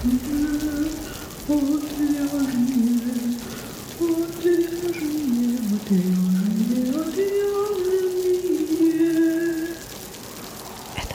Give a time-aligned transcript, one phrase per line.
[0.00, 0.06] Это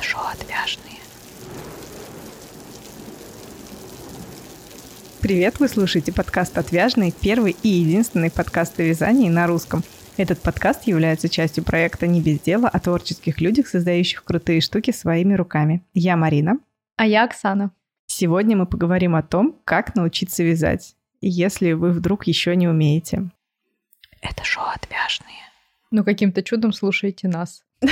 [0.02, 1.00] шоу «Отвяжные».
[5.22, 9.82] Привет, вы слушаете подкаст «Отвяжный», первый и единственный подкаст о вязании на русском.
[10.18, 15.36] Этот подкаст является частью проекта «Не без дела» о творческих людях, создающих крутые штуки своими
[15.36, 15.86] руками.
[15.94, 16.58] Я Марина.
[16.98, 17.72] А я Оксана.
[18.16, 23.32] Сегодня мы поговорим о том, как научиться вязать, если вы вдруг еще не умеете.
[24.22, 25.50] Это шоу «Отвяжные».
[25.90, 27.64] Ну, каким-то чудом слушаете нас.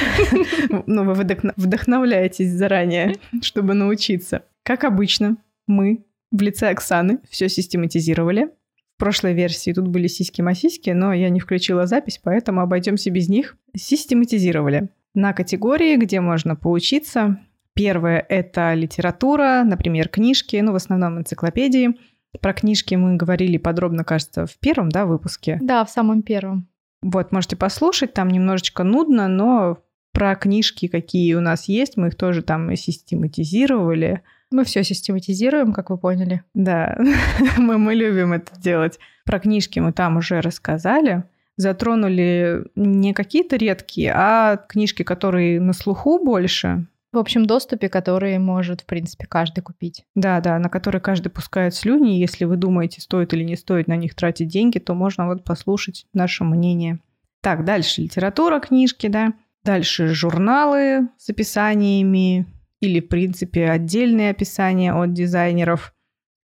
[0.86, 1.14] Ну, вы
[1.58, 4.46] вдохновляетесь заранее, чтобы научиться.
[4.62, 8.52] Как обычно, мы в лице Оксаны все систематизировали.
[8.96, 13.58] В прошлой версии тут были сиськи-масиськи, но я не включила запись, поэтому обойдемся без них.
[13.76, 17.40] Систематизировали на категории, где можно поучиться.
[17.74, 21.98] Первое— это литература, например, книжки, ну, в основном энциклопедии.
[22.42, 25.58] Про книжки мы говорили подробно, кажется, в первом, да, выпуске?
[25.62, 26.68] Да, в самом первом.
[27.02, 29.80] Вот, можете послушать, там немножечко нудно, но
[30.14, 34.22] про книжки, какие у нас есть, мы их тоже там систематизировали.
[34.52, 36.44] Мы все систематизируем, как вы поняли.
[36.54, 36.98] Да,
[37.58, 39.00] мы, мы любим это делать.
[39.26, 41.24] Про книжки мы там уже рассказали.
[41.56, 46.86] Затронули не какие-то редкие, а книжки, которые на слуху больше.
[47.12, 50.06] В общем доступе, который может, в принципе, каждый купить.
[50.16, 52.20] Да, да, на которые каждый пускает слюни.
[52.20, 56.06] Если вы думаете, стоит или не стоит на них тратить деньги, то можно вот послушать
[56.14, 57.00] наше мнение.
[57.42, 59.34] Так, дальше литература, книжки, да.
[59.66, 62.46] Дальше журналы с описаниями
[62.80, 65.94] или, в принципе, отдельные описания от дизайнеров.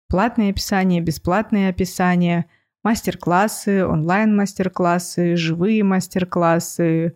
[0.08, 2.45] Платные описания, бесплатные описания,
[2.84, 7.16] мастер-классы, онлайн-мастер-классы, живые мастер-классы,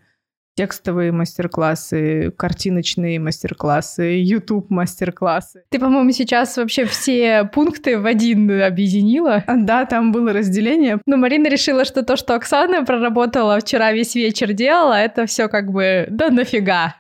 [0.58, 5.64] текстовые мастер-классы, картиночные мастер-классы, YouTube мастер-классы.
[5.70, 9.44] Ты, по-моему, сейчас вообще все пункты в один объединила.
[9.48, 11.00] Да, там было разделение.
[11.06, 15.72] Но Марина решила, что то, что Оксана проработала вчера весь вечер делала, это все как
[15.72, 16.96] бы да нафига.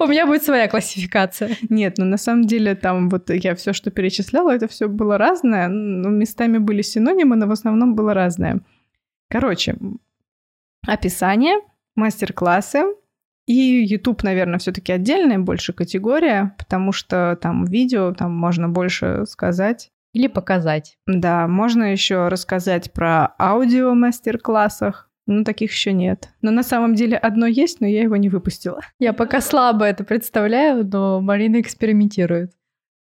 [0.00, 1.50] У меня будет своя классификация.
[1.68, 5.68] Нет, ну на самом деле там вот я все, что перечисляла, это все было разное.
[5.68, 8.60] Ну, местами были синонимы, но в основном было разное.
[9.28, 9.76] Короче,
[10.86, 11.60] описание,
[11.96, 12.84] мастер-классы,
[13.46, 19.90] и YouTube, наверное, все-таки отдельная больше категория, потому что там видео, там можно больше сказать.
[20.12, 20.96] Или показать.
[21.06, 25.10] Да, можно еще рассказать про аудио мастер-классах.
[25.26, 26.30] Ну, таких еще нет.
[26.40, 28.80] Но на самом деле одно есть, но я его не выпустила.
[28.98, 32.52] Я пока слабо это представляю, но Марина экспериментирует.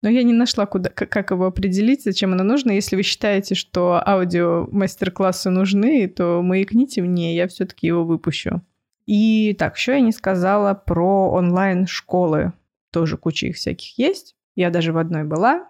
[0.02, 2.72] Но я не нашла, куда, как его определить, зачем оно нужно.
[2.72, 8.62] Если вы считаете, что аудио мастер-классы нужны, то маякните мне, я все-таки его выпущу.
[9.12, 12.54] И так, еще я не сказала про онлайн-школы.
[12.90, 14.34] Тоже куча их всяких есть.
[14.56, 15.68] Я даже в одной была.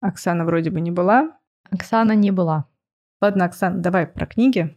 [0.00, 1.36] Оксана вроде бы не была.
[1.70, 2.64] Оксана не была.
[3.20, 4.74] Ладно, Оксана, давай про книги.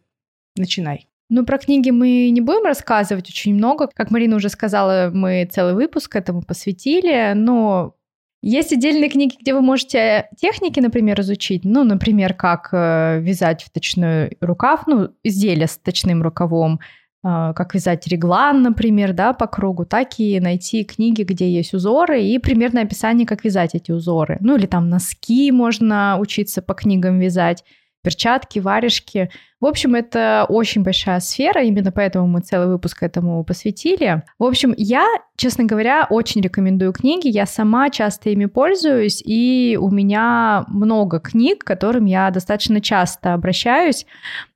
[0.57, 1.07] Начинай.
[1.29, 3.87] Ну, про книги мы не будем рассказывать очень много.
[3.87, 7.95] Как Марина уже сказала, мы целый выпуск этому посвятили, но
[8.41, 11.63] есть отдельные книги, где вы можете техники, например, изучить.
[11.63, 16.81] Ну, например, как э, вязать в точной рукав, ну, изделие с точным рукавом,
[17.23, 22.39] как вязать реглан, например, да, по кругу, так и найти книги, где есть узоры и
[22.39, 24.37] примерное описание, как вязать эти узоры.
[24.41, 27.63] Ну, или там носки можно учиться по книгам вязать
[28.01, 29.29] перчатки, варежки.
[29.59, 34.23] В общем, это очень большая сфера, именно поэтому мы целый выпуск этому посвятили.
[34.39, 37.27] В общем, я, честно говоря, очень рекомендую книги.
[37.27, 43.33] Я сама часто ими пользуюсь, и у меня много книг, к которым я достаточно часто
[43.33, 44.05] обращаюсь.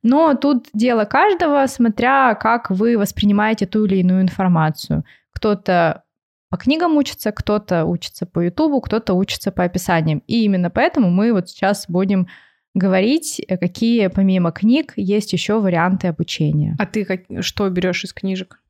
[0.02, 5.04] Но тут дело каждого, смотря как вы воспринимаете ту или иную информацию.
[5.32, 6.02] Кто-то
[6.48, 10.22] по книгам учится, кто-то учится по Ютубу, кто-то учится по описаниям.
[10.26, 12.28] И именно поэтому мы вот сейчас будем
[12.76, 16.76] говорить, э, какие помимо книг есть еще варианты обучения.
[16.78, 18.60] А ты как, что берешь из книжек?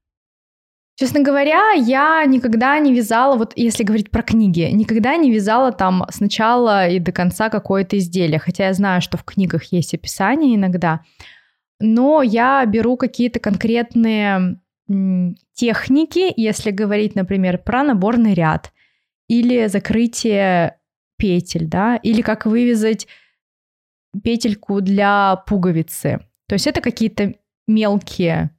[0.98, 6.06] Честно говоря, я никогда не вязала, вот если говорить про книги, никогда не вязала там
[6.10, 11.00] сначала и до конца какое-то изделие, хотя я знаю, что в книгах есть описание иногда,
[11.80, 14.58] но я беру какие-то конкретные
[15.52, 18.72] техники, если говорить, например, про наборный ряд
[19.28, 20.78] или закрытие
[21.18, 23.06] петель, да, или как вывязать
[24.22, 26.20] петельку для пуговицы.
[26.48, 27.34] То есть это какие-то
[27.66, 28.50] мелкие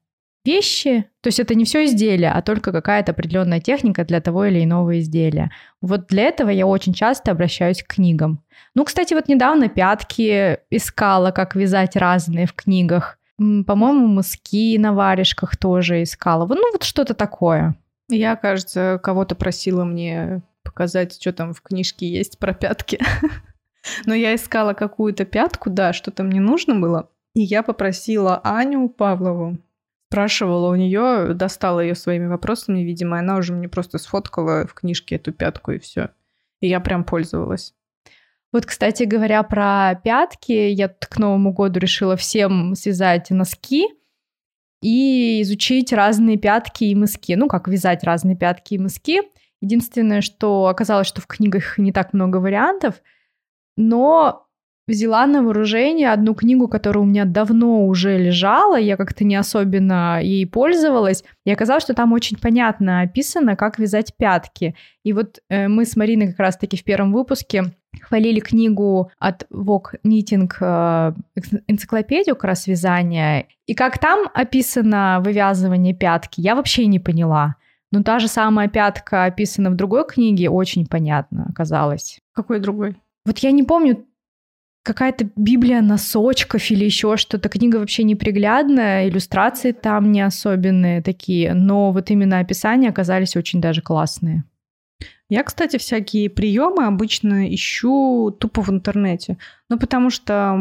[0.48, 4.64] вещи, то есть это не все изделие, а только какая-то определенная техника для того или
[4.64, 5.52] иного изделия.
[5.82, 8.44] Вот для этого я очень часто обращаюсь к книгам.
[8.74, 13.20] Ну, кстати, вот недавно пятки искала, как вязать разные в книгах.
[13.38, 16.48] По-моему, мыски на варежках тоже искала.
[16.48, 17.76] Ну, вот что-то такое.
[18.10, 23.00] Я, кажется, кого-то просила мне показать, что там в книжке есть про пятки.
[24.06, 27.10] Но я искала какую-то пятку, да, что-то мне нужно было.
[27.34, 29.58] И я попросила Аню Павлову,
[30.10, 35.16] спрашивала у нее, достала ее своими вопросами, видимо, она уже мне просто сфоткала в книжке
[35.16, 36.10] эту пятку и все.
[36.62, 37.74] И я прям пользовалась.
[38.54, 43.88] Вот, кстати говоря, про пятки, я к Новому году решила всем связать носки
[44.82, 47.34] и изучить разные пятки и мыски.
[47.34, 49.22] Ну, как вязать разные пятки и мыски.
[49.62, 53.02] Единственное, что оказалось, что в книгах не так много вариантов,
[53.78, 54.48] но
[54.88, 60.22] взяла на вооружение одну книгу, которая у меня давно уже лежала, я как-то не особенно
[60.22, 64.76] ей пользовалась, и оказалось, что там очень понятно описано, как вязать пятки.
[65.04, 67.66] И вот э, мы с Мариной как раз-таки в первом выпуске
[68.02, 71.14] хвалили книгу от Vogue Knitting э,
[71.68, 77.56] энциклопедию как раз вязания, и как там описано вывязывание пятки, я вообще не поняла.
[77.92, 82.20] Но та же самая пятка описана в другой книге, очень понятно оказалось.
[82.34, 82.98] Какой другой?
[83.28, 84.06] Вот я не помню,
[84.84, 87.50] какая-то Библия носочков или еще что-то.
[87.50, 93.82] Книга вообще неприглядная, иллюстрации там не особенные такие, но вот именно описания оказались очень даже
[93.82, 94.46] классные.
[95.30, 99.38] Я, кстати, всякие приемы обычно ищу тупо в интернете.
[99.70, 100.58] Ну, потому что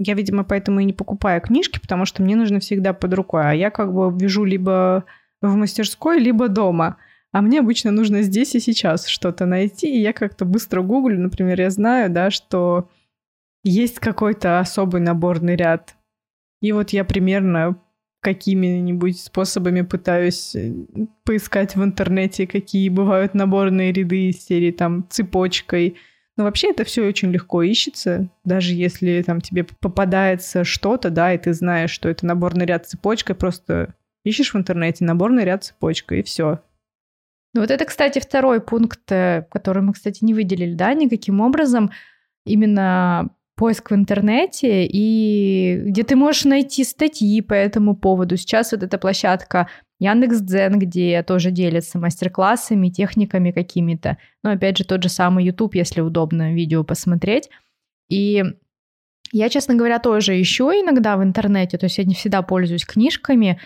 [0.00, 3.50] я, видимо, поэтому и не покупаю книжки, потому что мне нужно всегда под рукой.
[3.50, 5.04] А я как бы вяжу либо
[5.40, 6.96] в мастерской, либо дома.
[7.34, 11.18] А мне обычно нужно здесь и сейчас что-то найти, и я как-то быстро гуглю.
[11.18, 12.88] Например, я знаю, да, что
[13.64, 15.96] есть какой-то особый наборный ряд.
[16.60, 17.76] И вот я примерно
[18.20, 20.72] какими-нибудь способами пытаюсь э,
[21.24, 25.96] поискать в интернете, какие бывают наборные ряды из серии там цепочкой.
[26.36, 31.38] Но вообще это все очень легко ищется, даже если там тебе попадается что-то, да, и
[31.38, 33.92] ты знаешь, что это наборный ряд цепочкой, просто
[34.22, 36.60] ищешь в интернете наборный ряд цепочкой, и все.
[37.54, 41.90] Ну вот это, кстати, второй пункт, э, который мы, кстати, не выделили, да, никаким образом.
[42.44, 48.36] Именно поиск в интернете, и где ты можешь найти статьи по этому поводу.
[48.36, 49.68] Сейчас вот эта площадка
[50.00, 54.18] Яндекс.Дзен, где тоже делятся мастер-классами, техниками какими-то.
[54.42, 57.48] Но опять же, тот же самый YouTube, если удобно видео посмотреть.
[58.08, 58.42] И
[59.32, 63.60] я, честно говоря, тоже ищу иногда в интернете, то есть я не всегда пользуюсь книжками,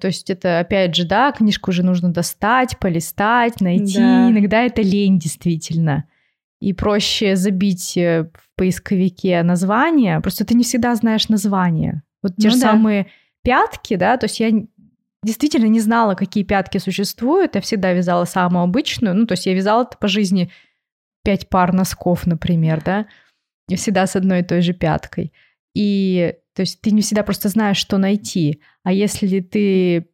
[0.00, 3.98] то есть это, опять же, да, книжку уже нужно достать, полистать, найти.
[3.98, 4.30] Да.
[4.30, 6.04] Иногда это лень, действительно
[6.60, 12.02] и проще забить э, в поисковике название, просто ты не всегда знаешь название.
[12.22, 12.70] Вот те ну, же да.
[12.72, 13.06] самые
[13.42, 14.50] пятки, да, то есть я
[15.22, 19.54] действительно не знала, какие пятки существуют, я всегда вязала самую обычную, ну, то есть я
[19.54, 20.50] вязала по жизни
[21.24, 23.06] пять пар носков, например, да,
[23.68, 25.32] и всегда с одной и той же пяткой.
[25.74, 28.60] И то есть ты не всегда просто знаешь, что найти.
[28.82, 30.08] А если ты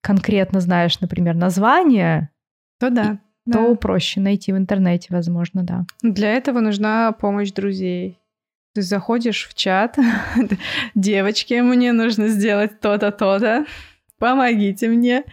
[0.00, 2.30] конкретно знаешь, например, название,
[2.78, 3.18] то да
[3.50, 5.86] то проще найти в интернете, возможно, да.
[6.02, 8.18] Для этого нужна помощь друзей.
[8.74, 9.96] Ты заходишь в чат,
[10.94, 13.66] девочки, мне нужно сделать то-то, то-то,
[14.18, 15.24] помогите мне.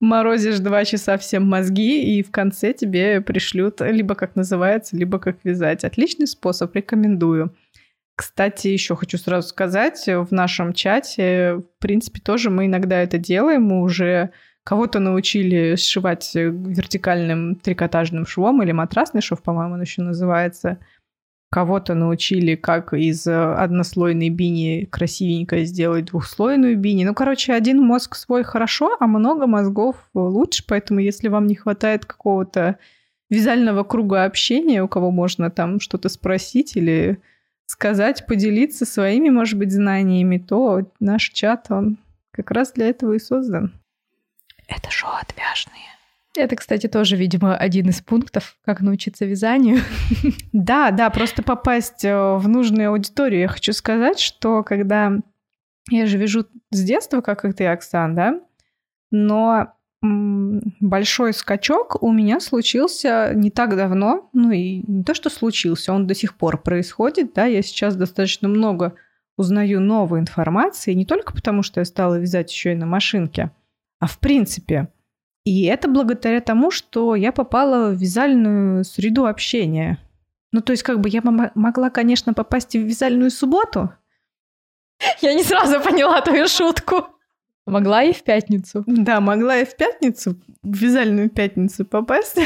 [0.00, 5.38] Морозишь два часа всем мозги, и в конце тебе пришлют либо как называется, либо как
[5.44, 5.84] вязать.
[5.84, 7.54] Отличный способ, рекомендую.
[8.16, 13.62] Кстати, еще хочу сразу сказать, в нашем чате, в принципе, тоже мы иногда это делаем,
[13.64, 14.30] мы уже
[14.64, 20.78] Кого-то научили сшивать э, вертикальным трикотажным швом или матрасный шов, по-моему, он еще называется.
[21.50, 27.04] Кого-то научили, как из э, однослойной бини красивенько сделать двухслойную бини.
[27.04, 30.64] Ну, короче, один мозг свой хорошо, а много мозгов лучше.
[30.66, 32.78] Поэтому, если вам не хватает какого-то
[33.28, 37.20] вязального круга общения, у кого можно там что-то спросить или
[37.66, 41.98] сказать, поделиться своими, может быть, знаниями, то наш чат, он
[42.30, 43.72] как раз для этого и создан.
[44.68, 45.94] Это шоу отвяжные.
[46.36, 49.78] Это, кстати, тоже, видимо, один из пунктов, как научиться вязанию.
[50.52, 53.40] Да, да, просто попасть э, в нужную аудиторию.
[53.40, 55.12] Я хочу сказать, что когда
[55.90, 58.40] я же вяжу с детства, как и ты, Оксан, да,
[59.10, 59.74] но
[60.80, 66.06] большой скачок у меня случился не так давно, ну и не то, что случился, он
[66.06, 68.94] до сих пор происходит, да, я сейчас достаточно много
[69.36, 73.50] узнаю новой информации, не только потому, что я стала вязать еще и на машинке–
[74.04, 74.88] а в принципе.
[75.44, 79.98] И это благодаря тому, что я попала в вязальную среду общения.
[80.52, 83.94] Ну, то есть, как бы я могла, конечно, попасть в вязальную субботу.
[85.22, 87.06] Я не сразу поняла твою шутку.
[87.66, 88.84] Могла и в пятницу.
[88.86, 92.38] Да, могла и в пятницу, в вязальную пятницу попасть.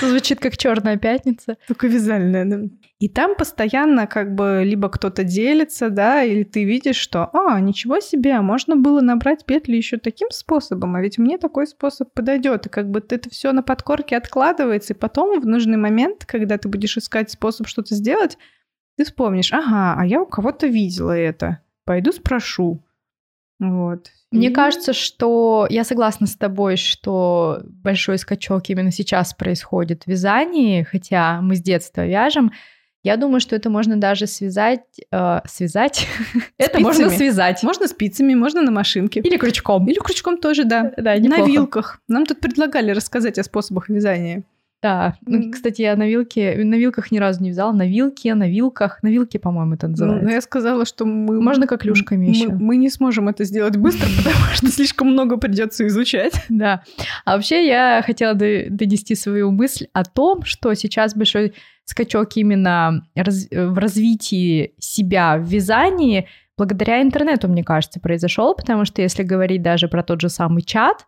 [0.00, 1.56] Звучит как черная пятница.
[1.66, 2.60] Только вязальная, да.
[2.98, 7.98] И там постоянно как бы либо кто-то делится, да, или ты видишь, что, а, ничего
[7.98, 12.66] себе, а можно было набрать петли еще таким способом, а ведь мне такой способ подойдет.
[12.66, 16.68] И как бы это все на подкорке откладывается, и потом в нужный момент, когда ты
[16.68, 18.38] будешь искать способ что-то сделать,
[18.96, 22.84] ты вспомнишь, ага, а я у кого-то видела это, пойду спрошу.
[23.62, 24.10] Вот.
[24.32, 24.52] Мне и...
[24.52, 31.40] кажется, что я согласна с тобой, что большой скачок именно сейчас происходит в вязании, хотя
[31.40, 32.50] мы с детства вяжем.
[33.04, 36.06] Я думаю, что это можно даже связать, э, связать.
[36.58, 37.62] это можно связать.
[37.62, 39.20] Можно спицами, можно на машинке.
[39.20, 39.88] Или крючком.
[39.88, 40.92] Или крючком тоже, да.
[40.96, 42.00] Да, На вилках.
[42.08, 44.42] Нам тут предлагали рассказать о способах вязания.
[44.82, 45.16] Да.
[45.26, 47.72] Ну, кстати, я на вилке, на вилках ни разу не взяла.
[47.72, 49.00] На вилке, на вилках.
[49.02, 50.26] На вилке, по-моему, это называется.
[50.26, 51.40] Ну, я сказала, что мы...
[51.40, 52.48] Можно коклюшками мы, еще.
[52.48, 56.34] Мы не сможем это сделать быстро, потому что слишком много придется изучать.
[56.48, 56.82] Да.
[57.24, 63.78] А вообще я хотела донести свою мысль о том, что сейчас большой скачок именно в
[63.78, 66.26] развитии себя в вязании
[66.58, 71.06] благодаря интернету, мне кажется, произошел, потому что если говорить даже про тот же самый чат,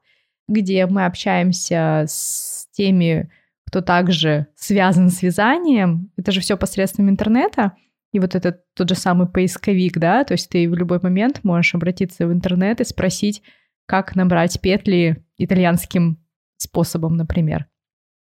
[0.48, 3.30] где мы общаемся с теми
[3.74, 7.72] кто также связан с вязанием, это же все посредством интернета.
[8.12, 11.74] И вот этот тот же самый поисковик, да, то есть ты в любой момент можешь
[11.74, 13.42] обратиться в интернет и спросить,
[13.86, 16.24] как набрать петли итальянским
[16.56, 17.66] способом, например.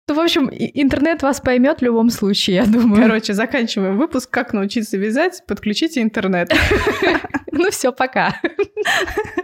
[0.07, 3.01] Ну, в общем, интернет вас поймет в любом случае, я думаю.
[3.01, 5.41] Короче, заканчиваем выпуск «Как научиться вязать».
[5.47, 6.53] Подключите интернет.
[7.51, 8.39] Ну все, пока.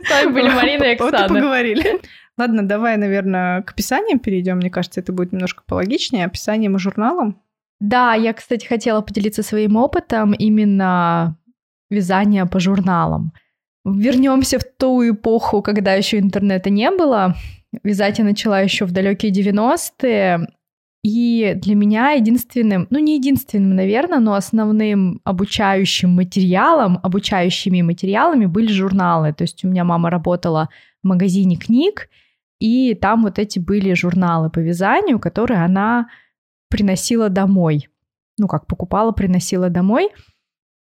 [0.05, 1.23] С вами были Марина и Оксана.
[1.23, 2.01] Вот и поговорили.
[2.37, 4.57] Ладно, давай, наверное, к описаниям перейдем.
[4.57, 6.25] Мне кажется, это будет немножко пологичнее.
[6.25, 7.41] Описанием и журналом.
[7.79, 11.37] Да, я, кстати, хотела поделиться своим опытом именно
[11.89, 13.33] вязания по журналам.
[13.85, 17.35] Вернемся в ту эпоху, когда еще интернета не было.
[17.83, 20.47] Вязать я начала еще в далекие 90-е.
[21.03, 28.71] И для меня единственным, ну не единственным, наверное, но основным обучающим материалом, обучающими материалами были
[28.71, 29.31] журналы.
[29.31, 30.69] То есть у меня мама работала
[31.03, 32.09] в магазине книг,
[32.59, 36.07] и там вот эти были журналы по вязанию, которые она
[36.69, 37.89] приносила домой.
[38.37, 40.09] Ну, как покупала, приносила домой.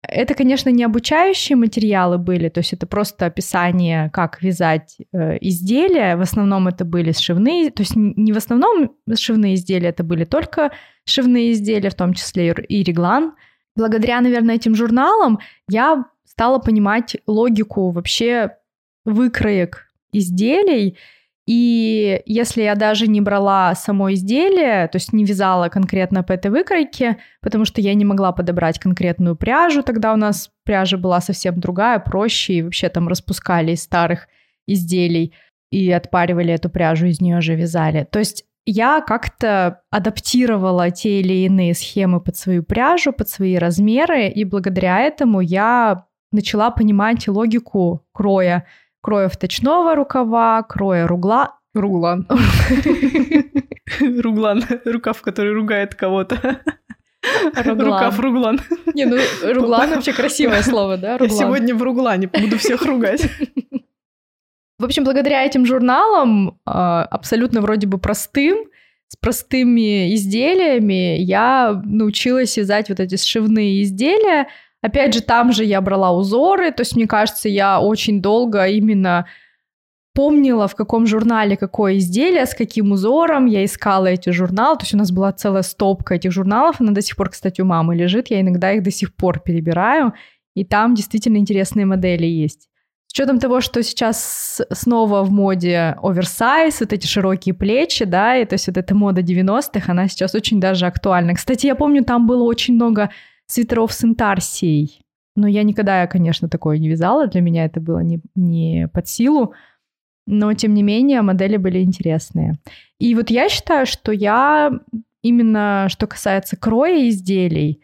[0.04, 6.16] Это, конечно, не обучающие материалы были, то есть это просто описание, как вязать э, изделия.
[6.16, 10.72] В основном это были сшивные, то есть не в основном сшивные изделия, это были только
[11.06, 13.36] сшивные изделия, в том числе и реглан.
[13.76, 18.58] Благодаря, наверное, этим журналам я стала понимать логику вообще
[19.06, 20.98] выкроек изделий,
[21.48, 26.52] и если я даже не брала само изделие, то есть не вязала конкретно по этой
[26.52, 31.60] выкройке, потому что я не могла подобрать конкретную пряжу, тогда у нас пряжа была совсем
[31.60, 34.28] другая, проще, и вообще там распускали из старых
[34.68, 35.34] изделий
[35.72, 38.08] и отпаривали эту пряжу, из нее же вязали.
[38.12, 44.28] То есть я как-то адаптировала те или иные схемы под свою пряжу, под свои размеры,
[44.28, 48.66] и благодаря этому я начала понимать логику кроя
[49.02, 51.58] кроя вточного рукава, кроя ругла...
[51.74, 52.28] Руглан.
[54.00, 54.64] Руглан.
[54.84, 56.60] Рукав, который ругает кого-то.
[57.56, 58.60] Рукав руглан.
[58.94, 61.18] Не, ну руглан вообще красивое слово, да?
[61.20, 63.26] Я сегодня в руглане буду всех ругать.
[64.80, 68.66] В общем, благодаря этим журналам, а, абсолютно вроде бы простым,
[69.08, 74.48] с простыми изделиями, я научилась вязать вот эти сшивные изделия,
[74.82, 79.28] Опять же, там же я брала узоры, то есть, мне кажется, я очень долго именно
[80.14, 84.94] помнила, в каком журнале какое изделие, с каким узором, я искала эти журналы, то есть
[84.94, 88.30] у нас была целая стопка этих журналов, она до сих пор, кстати, у мамы лежит,
[88.30, 90.14] я иногда их до сих пор перебираю,
[90.56, 92.68] и там действительно интересные модели есть.
[93.08, 98.46] С учетом того, что сейчас снова в моде оверсайз, вот эти широкие плечи, да, и
[98.46, 101.36] то есть вот эта мода 90-х, она сейчас очень даже актуальна.
[101.36, 103.10] Кстати, я помню, там было очень много
[103.52, 105.02] свитеров с интарсией.
[105.36, 107.28] Но я никогда, конечно, такое не вязала.
[107.28, 109.54] Для меня это было не, не под силу.
[110.28, 112.60] Но, тем не менее, модели были интересные.
[113.00, 114.72] И вот я считаю, что я
[115.22, 117.82] именно, что касается кроя изделий,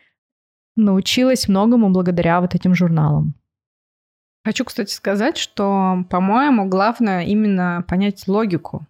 [0.76, 3.34] научилась многому благодаря вот этим журналам.
[4.46, 8.86] Хочу, кстати, сказать, что, по-моему, главное именно понять логику.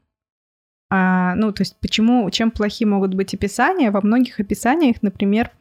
[0.89, 3.91] А, ну, то есть, почему, чем плохи могут быть описания?
[3.91, 5.51] Во многих описаниях, например,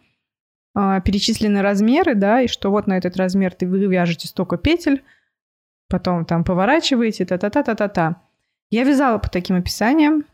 [0.79, 5.03] а, перечислены размеры, да, и что вот на этот размер ты вы вяжете столько петель,
[5.89, 8.21] потом там поворачиваете, та-та-та-та-та-та.
[8.69, 10.27] Я вязала по таким описаниям,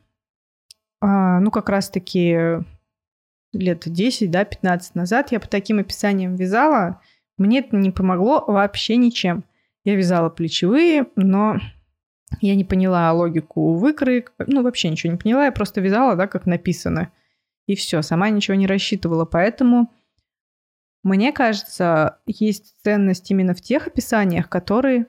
[1.01, 2.59] а, ну, как раз-таки
[3.53, 7.01] лет 10, да, 15 назад я по таким описаниям вязала.
[7.39, 9.45] Мне это не помогло вообще ничем.
[9.85, 11.59] Я вязала плечевые, но
[12.41, 16.47] я не поняла логику выкроек, ну, вообще ничего не поняла, я просто вязала, да, как
[16.47, 17.13] написано.
[17.69, 19.25] и все, сама ничего не рассчитывала.
[19.25, 19.93] Поэтому,
[21.03, 25.07] мне кажется, есть ценность именно в тех описаниях, которые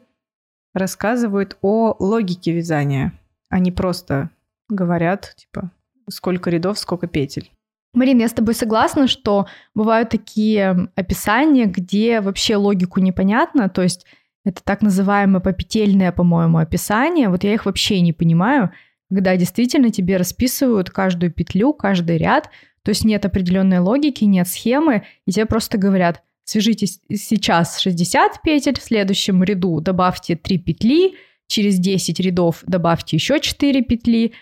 [0.74, 3.14] рассказывают о логике вязания,
[3.50, 4.30] а не просто
[4.70, 5.72] говорят, типа,
[6.10, 7.52] сколько рядов, сколько петель.
[7.94, 9.46] Марин, я с тобой согласна, что
[9.76, 14.06] бывают такие описания, где вообще логику непонятно, то есть
[14.46, 17.30] это так называемое попетельное, по-моему, описание.
[17.30, 18.72] Вот я их вообще не понимаю,
[19.10, 22.50] когда действительно тебе расписывают каждую петлю, каждый ряд,
[22.84, 28.80] то есть нет определенной логики, нет схемы, и тебе просто говорят, свяжите сейчас 60 петель,
[28.80, 31.16] в следующем ряду добавьте 3 петли,
[31.48, 34.34] через 10 рядов добавьте еще 4 петли,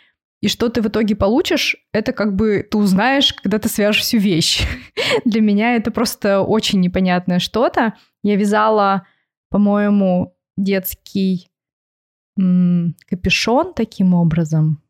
[0.41, 4.17] и что ты в итоге получишь, это как бы ты узнаешь, когда ты свяжешь всю
[4.17, 4.61] вещь.
[5.25, 7.93] Для меня это просто очень непонятное что-то.
[8.23, 9.05] Я вязала,
[9.49, 11.51] по-моему, детский
[12.39, 14.81] м- капюшон таким образом.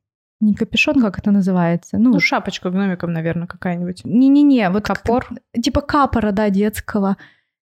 [0.41, 1.97] Не капюшон, как это называется?
[1.97, 4.03] Ну, ну шапочка гномиком, наверное, какая-нибудь.
[4.03, 5.29] Не-не-не, вот капор.
[5.53, 7.15] Типа капора, да, детского.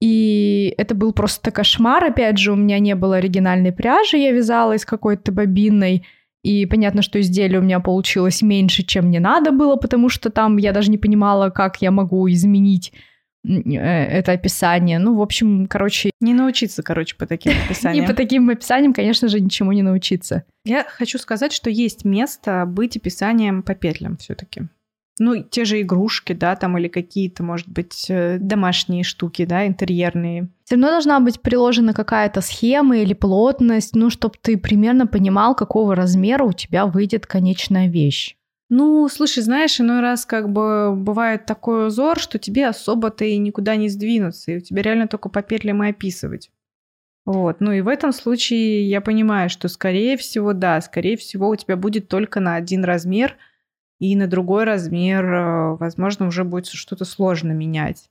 [0.02, 2.06] И это был просто кошмар.
[2.06, 6.06] Опять же, у меня не было оригинальной пряжи, я вязала из какой-то бобинной.
[6.42, 10.58] И понятно, что изделие у меня получилось меньше, чем мне надо было, потому что там
[10.58, 12.94] я даже не понимала, как я могу изменить
[13.44, 15.00] это описание.
[15.00, 16.12] Ну, в общем, короче...
[16.22, 18.06] Не научиться, короче, по таким описаниям.
[18.06, 20.44] И по таким описаниям, конечно же, ничему не научиться.
[20.66, 24.68] Я хочу сказать, что есть место быть описанием по петлям все таки
[25.20, 30.50] ну, те же игрушки, да, там, или какие-то, может быть, э, домашние штуки, да, интерьерные.
[30.66, 35.96] Все равно должна быть приложена какая-то схема или плотность, ну, чтобы ты примерно понимал, какого
[35.96, 38.36] размера у тебя выйдет конечная вещь.
[38.76, 43.76] Ну, слушай, знаешь, иной раз как бы бывает такой узор, что тебе особо-то и никуда
[43.76, 46.52] не сдвинуться, и у тебя реально только по петлям и описывать.
[47.26, 51.56] Вот, ну и в этом случае я понимаю, что скорее всего, да, скорее всего у
[51.56, 53.38] тебя будет только на один размер–
[54.04, 58.10] и на другой размер, э, возможно, уже будет что-то сложно менять.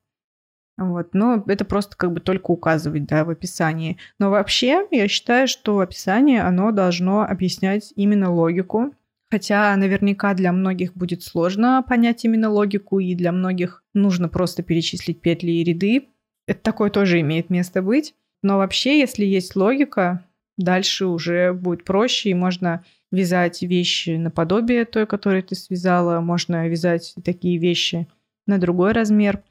[0.78, 1.12] Вот.
[1.12, 3.98] Но это просто как бы только указывать да, в описании.
[4.18, 8.94] Но вообще я считаю, что описание, оно должно объяснять именно логику.
[9.32, 15.22] Хотя наверняка для многих будет сложно понять именно логику, и для многих нужно просто перечислить
[15.22, 16.08] петли и ряды.
[16.46, 18.14] Это такое тоже имеет место быть.
[18.42, 20.22] Но вообще, если есть логика,
[20.58, 27.14] дальше уже будет проще, и можно вязать вещи наподобие той, которую ты связала, можно вязать
[27.24, 28.08] такие вещи
[28.46, 29.42] на другой размер.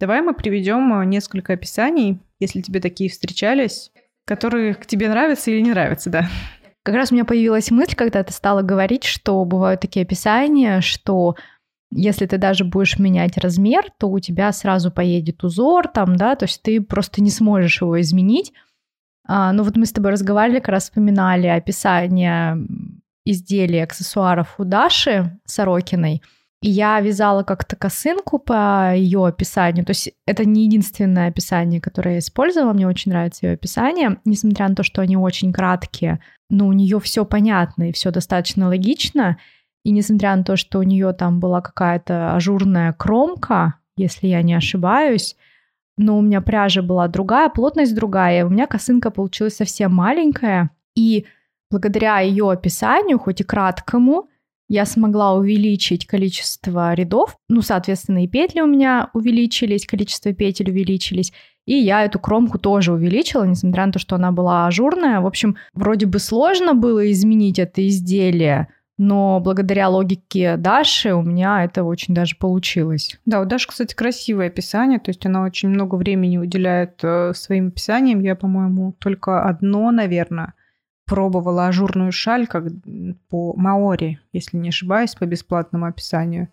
[0.00, 3.90] Давай мы приведем а, несколько описаний, если тебе такие встречались,
[4.26, 6.28] которые тебе нравятся или не нравятся, да.
[6.84, 11.34] Как раз у меня появилась мысль, когда ты стала говорить, что бывают такие описания, что
[11.90, 16.44] если ты даже будешь менять размер, то у тебя сразу поедет узор там, да, то
[16.44, 18.52] есть ты просто не сможешь его изменить.
[19.26, 22.58] А, ну вот мы с тобой разговаривали, как раз вспоминали описание
[23.24, 26.20] изделий, аксессуаров у Даши Сорокиной.
[26.60, 29.84] И я вязала как-то косынку по ее описанию.
[29.84, 32.72] То есть это не единственное описание, которое я использовала.
[32.72, 36.20] Мне очень нравится ее описание, несмотря на то, что они очень краткие.
[36.50, 39.38] Но у нее все понятно и все достаточно логично.
[39.84, 44.54] И несмотря на то, что у нее там была какая-то ажурная кромка, если я не
[44.54, 45.36] ошибаюсь,
[45.96, 51.26] но у меня пряжа была другая, плотность другая, у меня косынка получилась совсем маленькая, и
[51.70, 54.28] благодаря ее описанию, хоть и краткому,
[54.68, 61.32] я смогла увеличить количество рядов, ну, соответственно, и петли у меня увеличились, количество петель увеличились,
[61.66, 65.20] и я эту кромку тоже увеличила, несмотря на то, что она была ажурная.
[65.20, 71.64] В общем, вроде бы сложно было изменить это изделие, но благодаря логике Даши у меня
[71.64, 73.18] это очень даже получилось.
[73.26, 77.68] Да, у Даши, кстати, красивое описание, то есть она очень много времени уделяет э, своим
[77.68, 78.20] описаниям.
[78.20, 80.54] Я, по-моему, только одно, наверное,
[81.06, 82.64] пробовала ажурную шаль как
[83.28, 86.48] по Маори, если не ошибаюсь, по бесплатному описанию.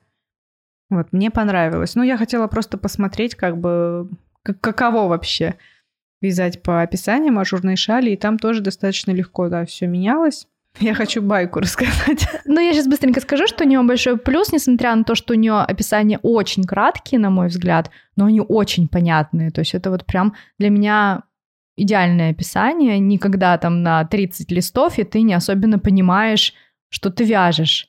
[0.89, 1.95] Вот, мне понравилось.
[1.95, 4.09] Ну, я хотела просто посмотреть, как бы,
[4.43, 5.55] как, каково вообще
[6.19, 10.47] вязать по описаниям ажурной шали, и там тоже достаточно легко, да, все менялось.
[10.79, 12.27] Я хочу байку рассказать.
[12.45, 15.37] Ну, я сейчас быстренько скажу, что у нее большой плюс, несмотря на то, что у
[15.37, 19.51] нее описания очень краткие, на мой взгляд, но они очень понятные.
[19.51, 21.23] То есть это вот прям для меня
[21.75, 26.53] идеальное описание, никогда там на 30 листов, и ты не особенно понимаешь,
[26.89, 27.87] что ты вяжешь.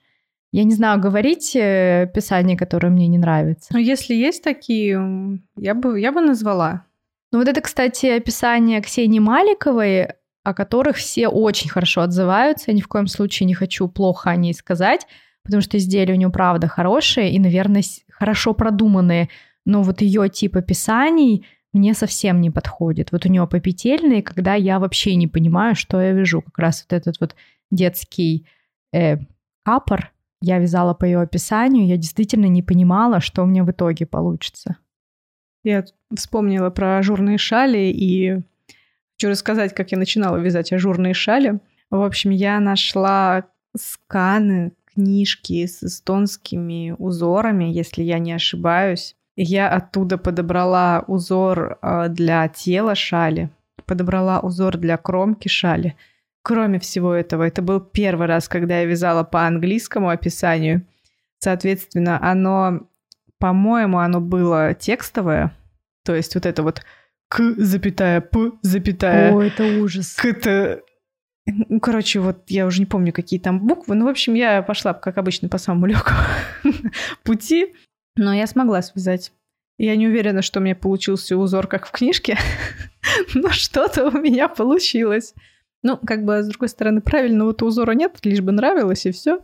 [0.53, 3.73] Я не знаю, говорить э, описание, которое мне не нравится.
[3.73, 6.85] Но если есть такие, я бы, я бы назвала.
[7.33, 10.09] Ну вот это, кстати, описание Ксении Маликовой,
[10.45, 12.71] о которых все очень хорошо отзываются.
[12.71, 15.07] Я ни в коем случае не хочу плохо о ней сказать,
[15.43, 19.31] потому что изделия у нее правда хорошие и, наверное, хорошо продуманные.
[19.65, 23.13] Но вот ее тип описаний мне совсем не подходит.
[23.13, 26.43] Вот у нее попетельные, когда я вообще не понимаю, что я вяжу.
[26.43, 27.35] Как раз вот этот вот
[27.71, 28.47] детский
[28.93, 29.19] э,
[29.65, 34.07] капор, я вязала по ее описанию, я действительно не понимала, что у меня в итоге
[34.07, 34.77] получится.
[35.65, 38.41] Я вспомнила про ажурные шали и
[39.15, 41.61] хочу рассказать, как я начинала вязать ажурные шали.
[41.91, 43.45] В общем, я нашла
[43.77, 49.17] сканы, книжки с эстонскими узорами, если я не ошибаюсь.
[49.37, 53.51] Я оттуда подобрала узор а, для тела шали,
[53.87, 55.97] подобрала узор для кромки шали.
[56.43, 60.83] Кроме всего этого, это был первый раз, когда я вязала по английскому описанию.
[61.39, 62.89] Соответственно, оно,
[63.39, 65.53] по-моему, оно было текстовое.
[66.05, 66.83] То есть вот это вот
[67.29, 69.33] к, запятая, п, запятая.
[69.33, 70.15] О, это ужас.
[70.15, 70.83] К, это...
[71.47, 73.95] Ну, короче, вот я уже не помню, какие там буквы.
[73.95, 76.19] Ну, в общем, я пошла, как обычно, по самому легкому
[77.25, 77.73] пути.
[78.17, 79.33] Но я смогла связать.
[79.79, 82.39] Я не уверена, что у меня получился узор, как в книжке,
[83.35, 85.35] но что-то у меня получилось.
[85.83, 89.41] Ну, как бы, с другой стороны, правильного-то узора нет, лишь бы нравилось, и все.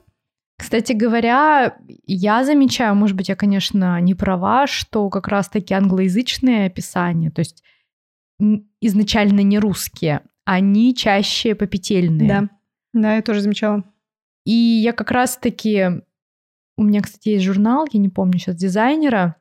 [0.58, 7.30] Кстати говоря, я замечаю, может быть, я, конечно, не права, что как раз-таки англоязычные описания,
[7.30, 7.62] то есть
[8.80, 12.28] изначально не русские, они чаще попетельные.
[12.28, 12.48] Да,
[12.92, 13.84] да, я тоже замечала.
[14.44, 16.02] И я как раз-таки
[16.78, 19.34] у меня, кстати, есть журнал, я не помню сейчас дизайнера,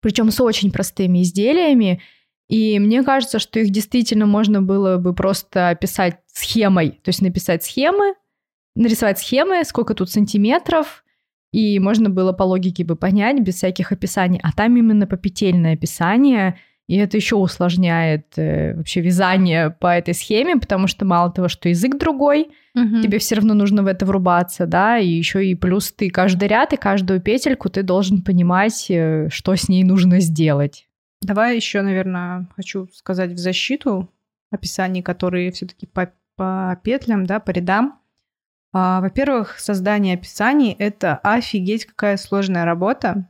[0.00, 2.00] причем с очень простыми изделиями.
[2.48, 7.64] И мне кажется, что их действительно можно было бы просто описать схемой, то есть написать
[7.64, 8.14] схемы,
[8.74, 11.04] нарисовать схемы, сколько тут сантиметров,
[11.52, 14.40] и можно было по логике бы понять без всяких описаний.
[14.42, 20.56] А там именно попетельное описание, и это еще усложняет э, вообще вязание по этой схеме,
[20.56, 23.02] потому что мало того, что язык другой, угу.
[23.02, 26.72] тебе все равно нужно в это врубаться, да, и еще и плюс ты каждый ряд
[26.72, 30.88] и каждую петельку ты должен понимать, э, что с ней нужно сделать.
[31.20, 34.10] Давай еще, наверное, хочу сказать в защиту
[34.50, 38.00] описаний, которые все-таки по, по петлям, да, по рядам.
[38.72, 43.28] А, во-первых, создание описаний— это офигеть какая сложная работа.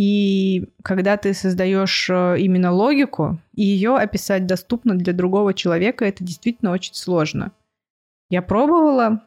[0.00, 6.24] И когда ты создаешь э, именно логику, и ее описать доступно для другого человека, это
[6.24, 7.52] действительно очень сложно.
[8.30, 9.20] Я пробовала,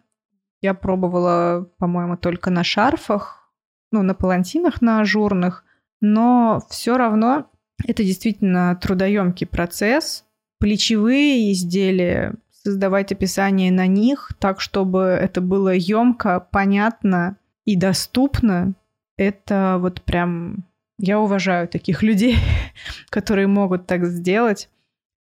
[0.61, 3.51] я пробовала, по-моему, только на шарфах,
[3.91, 5.63] ну, на палантинах, на ажурных,
[6.01, 7.45] но все равно
[7.85, 10.25] это действительно трудоемкий процесс.
[10.59, 18.73] Плечевые изделия, создавать описание на них так, чтобы это было емко, понятно и доступно,
[19.17, 20.65] это вот прям...
[20.99, 22.37] Я уважаю таких людей,
[23.09, 24.69] которые могут так сделать.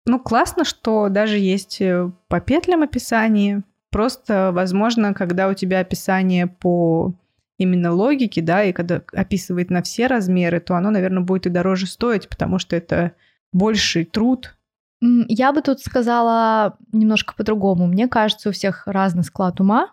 [0.07, 3.63] Ну, классно, что даже есть э, по петлям описание.
[3.91, 7.15] Просто, возможно, когда у тебя описание по
[7.59, 11.87] именно логике, да, и когда описывает на все размеры, то оно, наверное, будет и дороже
[11.87, 13.13] стоить, потому что это
[13.53, 14.57] больший труд.
[15.01, 17.87] Я бы тут сказала немножко по-другому.
[17.87, 19.93] Мне кажется, у всех разный склад ума.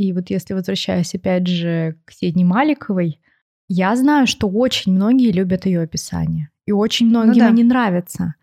[0.00, 3.20] И вот если возвращаясь опять же к Седне Маликовой,
[3.68, 6.48] я знаю, что очень многие любят ее описание.
[6.64, 7.46] И очень ну многим ну, да.
[7.48, 8.34] они нравятся.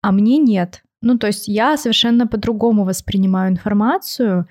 [0.00, 0.82] А мне нет.
[1.02, 4.46] Ну, то есть я совершенно по-другому воспринимаю информацию.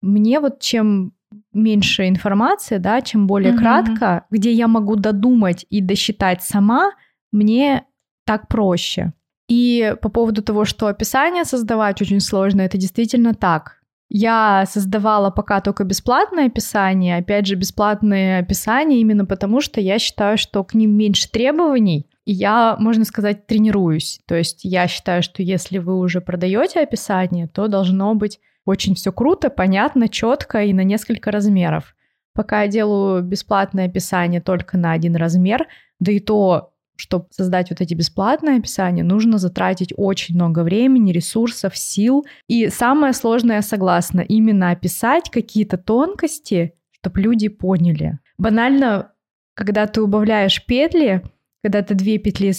[0.00, 1.12] Мне вот чем
[1.52, 3.58] меньше информации, да, чем более угу.
[3.58, 6.92] кратко, где я могу додумать и досчитать сама,
[7.30, 7.84] мне
[8.24, 9.12] так проще.
[9.50, 13.75] И по поводу того, что описание создавать очень сложно, это действительно так.
[14.08, 20.38] Я создавала пока только бесплатное описание, опять же, бесплатные описания именно потому, что я считаю,
[20.38, 24.20] что к ним меньше требований, и я, можно сказать, тренируюсь.
[24.26, 29.12] То есть я считаю, что если вы уже продаете описание, то должно быть очень все
[29.12, 31.94] круто, понятно, четко и на несколько размеров.
[32.32, 35.66] Пока я делаю бесплатное описание только на один размер,
[35.98, 41.76] да и то чтобы создать вот эти бесплатные описания, нужно затратить очень много времени, ресурсов,
[41.76, 42.26] сил.
[42.48, 48.18] И самое сложное, согласна, именно описать какие-то тонкости, чтобы люди поняли.
[48.38, 49.12] Банально,
[49.54, 51.22] когда ты убавляешь петли,
[51.62, 52.52] когда ты две петли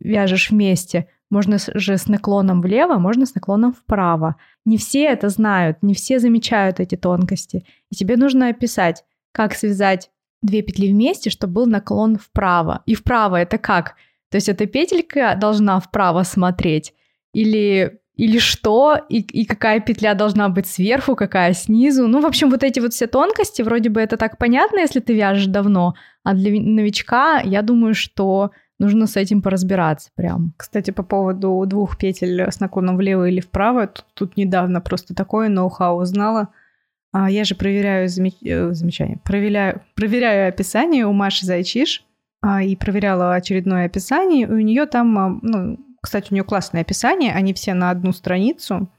[0.00, 4.36] вяжешь вместе, можно же с наклоном влево, можно с наклоном вправо.
[4.64, 7.64] Не все это знают, не все замечают эти тонкости.
[7.90, 10.10] И тебе нужно описать, как связать
[10.42, 12.82] две петли вместе, чтобы был наклон вправо.
[12.86, 13.94] И вправо это как?
[14.30, 16.94] То есть эта петелька должна вправо смотреть?
[17.32, 18.98] Или, или что?
[19.08, 22.06] И, и какая петля должна быть сверху, какая снизу?
[22.06, 25.14] Ну, в общем, вот эти вот все тонкости, вроде бы это так понятно, если ты
[25.14, 30.54] вяжешь давно, а для новичка, я думаю, что нужно с этим поразбираться прям.
[30.56, 35.48] Кстати, по поводу двух петель с наклоном влево или вправо, тут, тут недавно просто такое
[35.48, 36.48] ноу-хау узнала–
[37.12, 38.34] а я же проверяю замеч...
[38.42, 42.04] Э, замечание, проверяю, проверяю описание у Маши Зайчиш,
[42.42, 47.32] а, и проверяла очередное описание, у нее там, а, ну, кстати, у нее классное описание,
[47.32, 48.90] они все на одну страницу,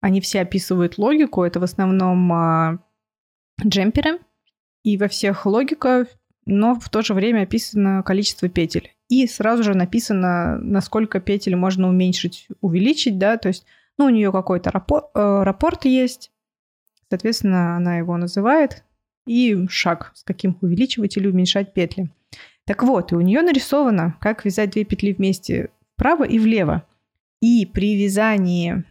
[0.00, 2.78] они все описывают логику, это в основном а,
[3.64, 4.20] джемперы,
[4.84, 6.06] и во всех логика,
[6.44, 8.92] но в то же время описано количество петель.
[9.08, 13.66] И сразу же написано, насколько петель можно уменьшить, увеличить, да, то есть,
[13.98, 16.30] ну, у нее какой-то рапорт, э, рапорт есть,
[17.08, 18.84] соответственно, она его называет,
[19.26, 22.10] и шаг, с каким увеличивать или уменьшать петли.
[22.64, 26.84] Так вот, и у нее нарисовано, как вязать две петли вместе вправо и влево.
[27.40, 28.84] И при вязании,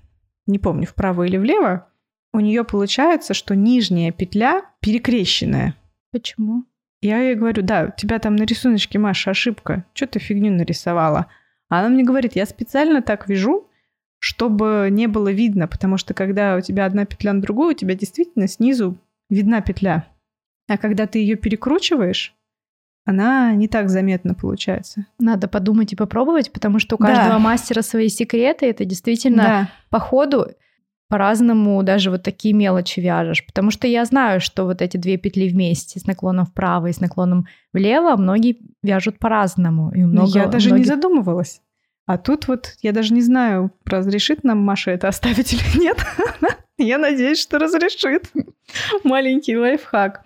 [0.47, 1.87] не помню, вправо или влево,
[2.33, 5.75] у нее получается, что нижняя петля перекрещенная.
[6.11, 6.65] Почему?
[7.01, 9.85] Я ей говорю, да, у тебя там на рисуночке, Маша, ошибка.
[9.93, 11.27] Что ты фигню нарисовала?
[11.69, 13.67] А она мне говорит, я специально так вяжу,
[14.25, 17.93] чтобы не было видно, потому что когда у тебя одна петля на другую, у тебя
[17.93, 18.97] действительно снизу
[19.29, 20.07] видна петля.
[20.67, 22.33] А когда ты ее перекручиваешь,
[23.05, 25.05] она не так заметно получается.
[25.19, 27.39] Надо подумать и попробовать, потому что у каждого да.
[27.39, 28.65] мастера свои секреты.
[28.65, 29.69] Это действительно да.
[29.91, 30.47] по ходу
[31.07, 33.45] по-разному даже вот такие мелочи вяжешь.
[33.45, 36.99] Потому что я знаю, что вот эти две петли вместе с наклоном вправо и с
[36.99, 39.91] наклоном влево многие вяжут по-разному.
[39.91, 40.87] И много, я даже многих...
[40.87, 41.61] не задумывалась.
[42.05, 45.97] А тут вот я даже не знаю, разрешит нам Маша это оставить или нет.
[46.77, 48.29] Я надеюсь, что разрешит.
[49.03, 50.21] Маленький лайфхак.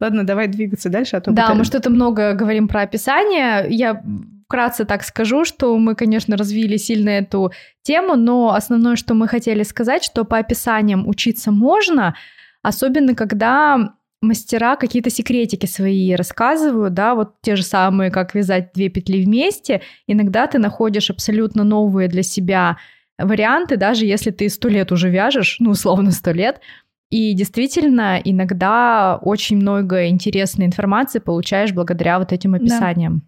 [0.00, 1.16] Ладно, давай двигаться дальше.
[1.16, 3.66] А то да, мы что-то много говорим про описание.
[3.70, 4.02] Я
[4.44, 9.62] вкратце так скажу, что мы, конечно, развили сильно эту тему, но основное, что мы хотели
[9.62, 12.14] сказать, что по описаниям учиться можно,
[12.62, 18.88] особенно когда мастера какие-то секретики свои рассказывают, да, вот те же самые, как вязать две
[18.88, 19.82] петли вместе.
[20.06, 22.78] Иногда ты находишь абсолютно новые для себя
[23.18, 26.60] варианты, даже если ты сто лет уже вяжешь, ну, условно сто лет,
[27.10, 33.18] и действительно, иногда очень много интересной информации получаешь благодаря вот этим описаниям.
[33.18, 33.24] Да.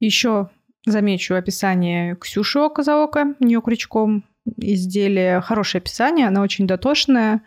[0.00, 0.50] Еще
[0.86, 4.24] замечу описание Ксюши око за око, у нее крючком
[4.56, 5.40] изделие.
[5.42, 7.42] Хорошее описание, она очень дотошная,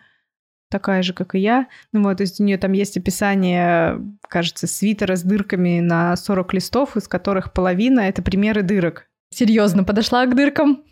[0.70, 1.68] такая же, как и я.
[1.92, 6.54] Ну вот, то есть у нее там есть описание, кажется, свитера с дырками на 40
[6.54, 9.06] листов, из которых половина— это примеры дырок.
[9.32, 10.84] Серьезно, подошла к дыркам?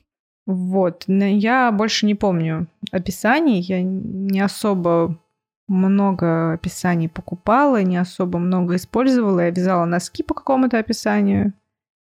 [0.46, 5.18] Вот, но я больше не помню описаний, я не особо
[5.68, 9.40] много описаний покупала, не особо много использовала.
[9.40, 11.54] Я вязала носки по какому-то описанию.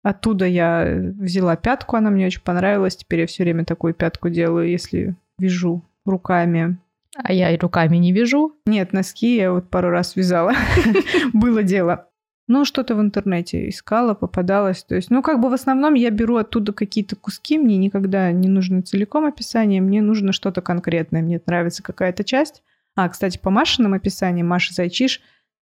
[0.03, 0.85] Оттуда я
[1.17, 2.95] взяла пятку, она мне очень понравилась.
[2.95, 6.77] Теперь я все время такую пятку делаю, если вяжу руками.
[7.15, 8.55] А я и руками не вяжу.
[8.65, 10.53] Нет, носки я вот пару раз вязала.
[11.33, 12.09] Было дело.
[12.47, 14.83] Ну, что-то в интернете искала, попадалось.
[14.83, 18.49] То есть, ну, как бы в основном я беру оттуда какие-то куски, мне никогда не
[18.49, 22.63] нужно целиком описание, мне нужно что-то конкретное, мне нравится какая-то часть.
[22.95, 25.21] А, кстати, по Машиным описаниям, Маша Зайчиш,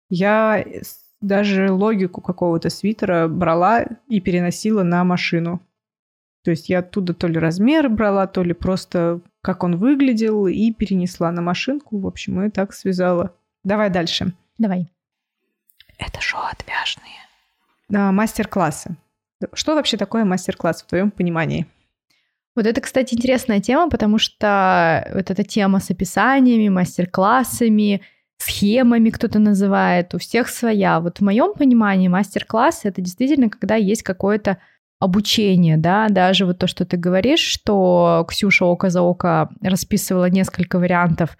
[0.09, 0.63] я
[1.21, 5.61] даже логику какого-то свитера брала и переносила на машину.
[6.47, 10.71] То есть я оттуда то ли размер брала, то ли просто как он выглядел, и
[10.71, 11.99] перенесла на машинку.
[11.99, 13.33] В общем, и так связала.
[13.65, 14.31] Давай дальше.
[14.57, 14.87] Давай.
[15.97, 17.19] Это шоу отвяжные.
[17.89, 18.95] Да, мастер-классы.
[19.51, 21.67] Что вообще такое мастер-класс в твоем понимании?
[22.55, 28.03] Вот это, кстати, интересная тема, потому что вот эта тема с описаниями, мастер-классами,
[28.37, 31.01] схемами кто-то называет, у всех своя.
[31.01, 34.59] Вот в моем понимании мастер-класс это действительно, когда есть какое-то
[34.99, 40.79] обучение, да, даже вот то, что ты говоришь, что Ксюша око за око расписывала несколько
[40.79, 41.37] вариантов,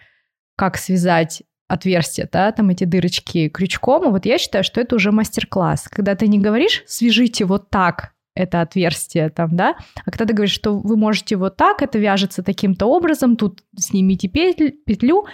[0.56, 5.88] как связать отверстия, да, там эти дырочки крючком, вот я считаю, что это уже мастер-класс.
[5.90, 10.54] Когда ты не говоришь «свяжите вот так», это отверстие там, да, а когда ты говоришь,
[10.54, 15.26] что вы можете вот так, это вяжется таким-то образом, тут снимите петлю, петлю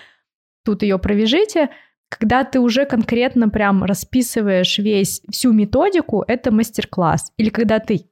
[0.63, 1.69] тут ее провяжите,
[2.09, 7.33] когда ты уже конкретно прям расписываешь весь, всю методику, это мастер-класс.
[7.37, 8.05] Или когда ты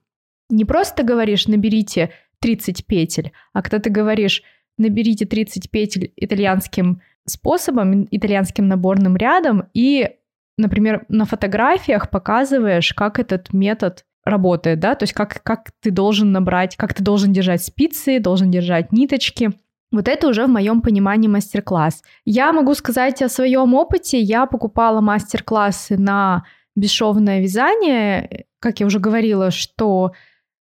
[0.52, 4.44] не просто говоришь «наберите 30 петель», а когда ты говоришь
[4.78, 10.10] «наберите 30 петель итальянским способом, итальянским наборным рядом» и,
[10.58, 16.32] например, на фотографиях показываешь, как этот метод работает, да, то есть как, как ты должен
[16.32, 19.52] набрать, как ты должен держать спицы, должен держать ниточки.
[19.92, 22.02] Вот это уже в моем понимании мастер-класс.
[22.24, 24.20] Я могу сказать о своем опыте.
[24.20, 28.46] Я покупала мастер-классы на бесшовное вязание.
[28.60, 30.14] Как я уже говорила, что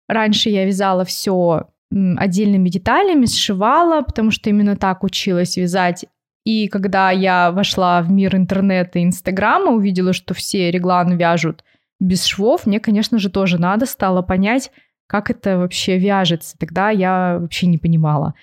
[0.08, 6.06] раньше я вязала все отдельными деталями, сшивала, потому что именно так училась вязать.
[6.44, 11.64] И когда я вошла в мир интернета и Инстаграма, увидела, что все регланы вяжут
[11.98, 14.70] без швов, мне, конечно же, тоже надо стало понять,
[15.06, 16.56] как это вообще вяжется.
[16.58, 18.34] Тогда я вообще не понимала.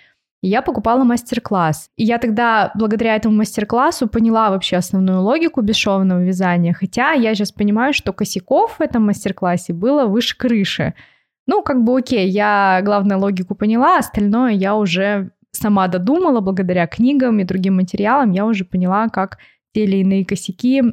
[0.41, 1.89] И я покупала мастер-класс.
[1.95, 6.73] И я тогда, благодаря этому мастер-классу, поняла вообще основную логику бесшовного вязания.
[6.73, 10.93] Хотя я сейчас понимаю, что косяков в этом мастер-классе было выше крыши.
[11.45, 17.39] Ну, как бы окей, я, главное, логику поняла, остальное я уже сама додумала благодаря книгам
[17.39, 19.37] и другим материалам, я уже поняла, как
[19.73, 20.83] те или иные косяки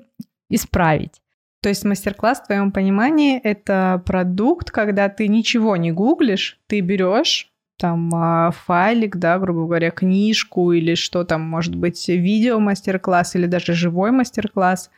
[0.48, 1.20] исправить.
[1.62, 7.50] То есть мастер-класс в твоем понимании это продукт, когда ты ничего не гуглишь, ты берешь
[7.78, 13.46] там а, файлик, да, грубо говоря, книжку или что там, может быть, видео мастер-класс или
[13.46, 14.90] даже живой мастер-класс.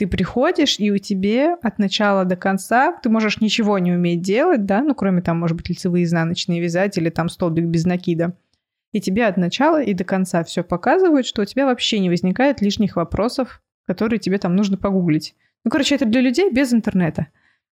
[0.00, 4.64] Ты приходишь, и у тебя от начала до конца ты можешь ничего не уметь делать,
[4.64, 8.34] да, ну, кроме там, может быть, лицевые изнаночные вязать или там столбик без накида.
[8.92, 12.62] И тебе от начала и до конца все показывают, что у тебя вообще не возникает
[12.62, 15.34] лишних вопросов, которые тебе там нужно погуглить.
[15.64, 17.26] Ну, короче, это для людей без интернета.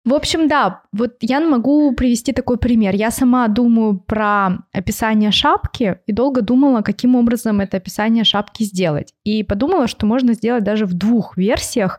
[0.06, 2.94] В общем, да, вот я могу привести такой пример.
[2.94, 9.14] Я сама думаю про описание шапки и долго думала, каким образом это описание шапки сделать.
[9.24, 11.98] И подумала, что можно сделать даже в двух версиях.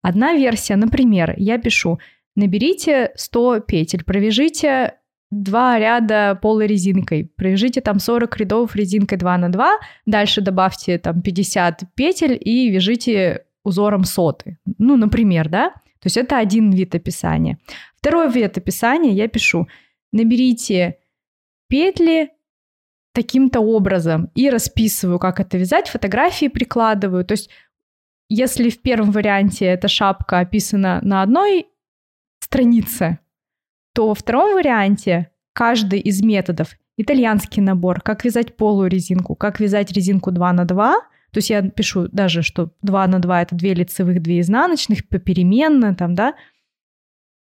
[0.00, 1.98] Одна версия, например, я пишу,
[2.36, 4.94] наберите 100 петель, провяжите
[5.32, 9.70] два ряда полой резинкой, провяжите там 40 рядов резинкой 2 на 2,
[10.06, 14.58] дальше добавьте там 50 петель и вяжите узором соты.
[14.78, 15.72] Ну, например, да?
[16.00, 17.58] То есть это один вид описания.
[17.96, 19.68] Второй вид описания я пишу.
[20.12, 20.98] Наберите
[21.68, 22.30] петли
[23.12, 27.24] таким-то образом и расписываю, как это вязать, фотографии прикладываю.
[27.24, 27.50] То есть
[28.28, 31.66] если в первом варианте эта шапка описана на одной
[32.40, 33.18] странице,
[33.92, 39.90] то во втором варианте каждый из методов итальянский набор, как вязать полую резинку, как вязать
[39.92, 40.96] резинку 2 на 2,
[41.32, 45.94] то есть я пишу даже, что 2 на 2 это 2 лицевых, 2 изнаночных, попеременно
[45.94, 46.34] там, да.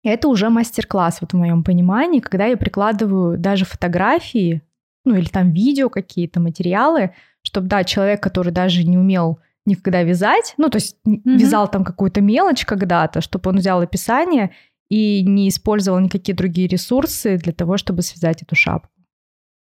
[0.04, 4.62] Это уже мастер-класс вот в моем понимании, когда я прикладываю даже фотографии,
[5.06, 10.54] ну или там видео какие-то, материалы, чтобы, да, человек, который даже не умел никогда вязать,
[10.58, 11.22] ну, то есть mm-hmm.
[11.26, 14.52] вязал там какую-то мелочь когда-то, чтобы он взял описание
[14.90, 18.90] и не использовал никакие другие ресурсы для того, чтобы связать эту шапку.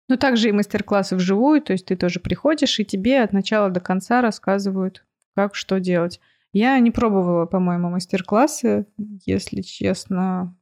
[0.10, 3.82] Ну, также и мастер-классы вживую, то есть ты тоже приходишь, и тебе от начала до
[3.82, 6.22] конца рассказывают, как что делать.
[6.54, 8.88] Я не пробовала, по-моему, мастер-классы,
[9.26, 10.56] если честно.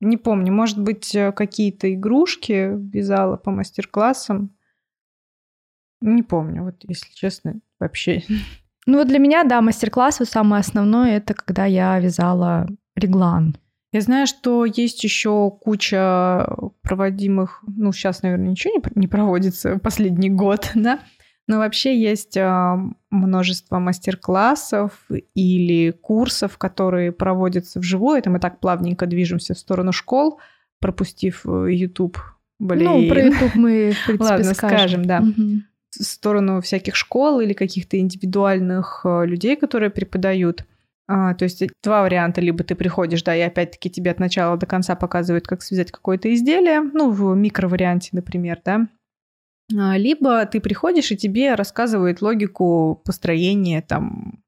[0.00, 4.56] Не помню, может быть, э, какие-то игрушки вязала по мастер-классам.
[6.00, 8.22] Не помню, вот если честно, вообще.
[8.86, 13.56] Ну вот для меня, да, мастер-класс вот самое основное, это когда я вязала реглан.
[13.92, 16.46] Я знаю, что есть еще куча
[16.82, 21.00] проводимых, ну, сейчас, наверное, ничего не, не проводится последний год, да,
[21.48, 22.78] но вообще есть а,
[23.10, 24.92] множество мастер-классов
[25.34, 28.18] или курсов, которые проводятся вживую.
[28.18, 30.40] Это мы так плавненько движемся в сторону школ,
[30.78, 32.18] пропустив э, YouTube.
[32.58, 32.84] Блин.
[32.84, 34.78] Ну, про YouTube мы, в принципе, Ладно, скажем.
[34.78, 35.20] скажем, да.
[35.20, 35.62] Угу.
[35.90, 40.66] В сторону всяких школ или каких-то индивидуальных э, людей, которые преподают.
[41.08, 42.40] А, то есть два варианта.
[42.42, 46.32] Либо ты приходишь, да, и опять-таки тебе от начала до конца показывают, как связать какое-то
[46.34, 48.88] изделие, ну, в микроварианте, например, да.
[49.76, 54.42] А, либо ты приходишь, и тебе рассказывают логику построения там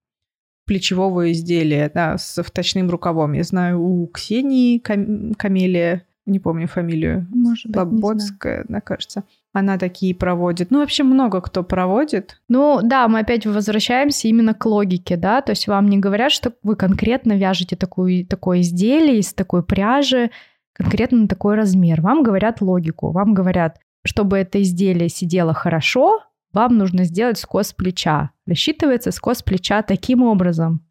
[0.66, 3.32] плечевого изделия, да, с вточным рукавом.
[3.32, 10.14] Я знаю, у Ксении Кам- Камелия, не помню фамилию, Может Слободская, она кажется, она такие
[10.14, 10.70] проводит.
[10.70, 12.40] Ну, вообще много кто проводит.
[12.48, 16.52] Ну, да, мы опять возвращаемся именно к логике, да, то есть вам не говорят, что
[16.62, 20.30] вы конкретно вяжете такую, такое изделие из такой пряжи,
[20.72, 22.00] конкретно на такой размер.
[22.00, 26.20] Вам говорят логику, вам говорят, чтобы это изделие сидело хорошо,
[26.52, 28.30] вам нужно сделать скос плеча.
[28.46, 30.84] Рассчитывается скос плеча таким образом.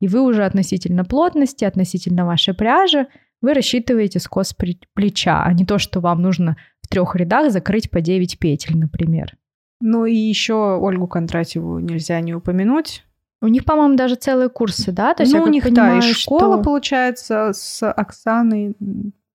[0.00, 3.06] И вы уже относительно плотности, относительно вашей пряжи,
[3.40, 4.54] вы рассчитываете скос
[4.94, 9.36] плеча, а не то, что вам нужно в трех рядах закрыть по 9 петель, например.
[9.80, 13.04] Ну и еще Ольгу Кондратьеву нельзя не упомянуть.
[13.40, 15.14] У них, по-моему, даже целые курсы, да?
[15.14, 16.62] То есть, ну, у них, понимаю, да, и школа, что...
[16.62, 18.76] получается, с Оксаной,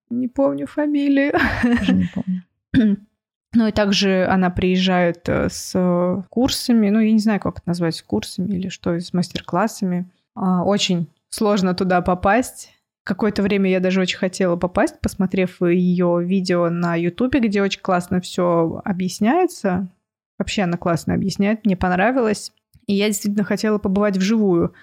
[0.10, 1.34] не помню фамилию.
[1.80, 2.98] Тоже не помню.
[3.56, 8.00] Ну и также она приезжает э, с курсами, ну я не знаю, как это назвать,
[8.04, 10.08] курсами или что, с мастер-классами.
[10.36, 12.79] А, очень сложно туда попасть.
[13.10, 18.22] Какое-то время я даже очень хотела попасть, посмотрев ее видео на Ютубе, где очень классно
[18.22, 19.90] все объясняется.
[20.38, 22.52] Вообще она классно объясняет, мне понравилось.
[22.86, 24.76] И я действительно хотела побывать вживую.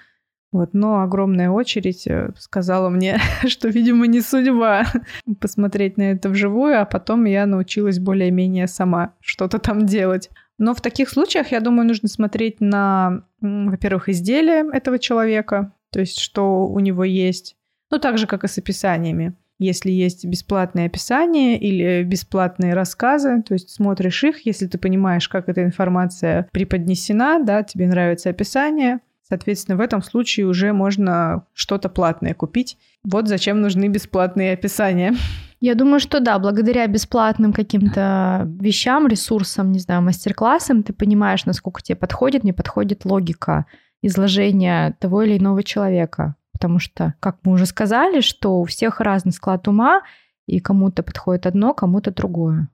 [0.51, 4.87] Вот, но огромная очередь э, сказала мне, что, видимо, не судьба
[5.39, 10.29] посмотреть на это вживую, а потом я научилась более-менее сама что-то там делать.
[10.57, 16.19] Но в таких случаях, я думаю, нужно смотреть на, во-первых, изделие этого человека, то есть
[16.19, 17.56] что у него есть,
[17.91, 19.33] ну, так же, как и с описаниями.
[19.59, 25.49] Если есть бесплатные описания или бесплатные рассказы, то есть смотришь их, если ты понимаешь, как
[25.49, 32.33] эта информация преподнесена, да, тебе нравится описание, Соответственно, в этом случае уже можно что-то платное
[32.33, 32.77] купить.
[33.03, 35.15] Вот зачем нужны бесплатные описания.
[35.59, 41.81] Я думаю, что да, благодаря бесплатным каким-то вещам, ресурсам, не знаю, мастер-классам, ты понимаешь, насколько
[41.81, 43.65] тебе подходит, не подходит логика
[44.01, 46.35] изложения того или иного человека.
[46.57, 50.01] Потому что, как мы уже сказали, что у всех разный склад ума,
[50.47, 52.69] и кому-то подходит одно, кому-то другое.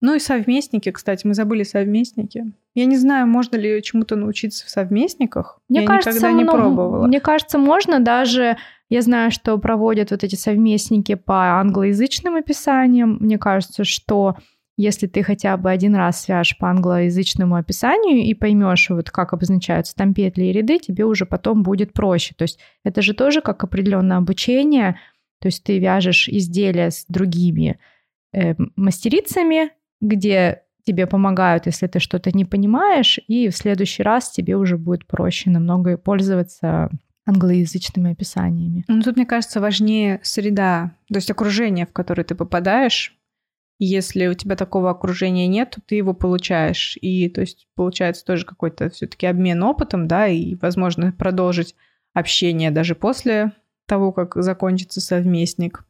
[0.00, 2.52] Ну и совместники, кстати, мы забыли совместники.
[2.74, 5.60] Я не знаю, можно ли чему-то научиться в совместниках.
[5.68, 7.06] Мне я кажется, никогда не много- пробовала.
[7.06, 8.56] Мне кажется, можно даже...
[8.88, 13.18] Я знаю, что проводят вот эти совместники по англоязычным описаниям.
[13.20, 14.36] Мне кажется, что
[14.80, 19.94] если ты хотя бы один раз свяжешь по англоязычному описанию и поймешь, вот как обозначаются
[19.94, 22.34] там петли и ряды, тебе уже потом будет проще.
[22.36, 24.98] То есть это же тоже как определенное обучение.
[25.40, 27.78] То есть ты вяжешь изделия с другими
[28.32, 29.70] э, мастерицами,
[30.00, 35.06] где тебе помогают, если ты что-то не понимаешь, и в следующий раз тебе уже будет
[35.06, 36.90] проще намного пользоваться
[37.26, 38.84] англоязычными описаниями.
[38.88, 43.16] Ну, тут, мне кажется, важнее среда, то есть окружение, в которое ты попадаешь.
[43.82, 46.98] Если у тебя такого окружения нет, то ты его получаешь.
[47.00, 51.74] И, то есть, получается тоже какой-то все-таки обмен опытом, да, и, возможно, продолжить
[52.12, 53.52] общение даже после
[53.86, 55.84] того, как закончится совместник.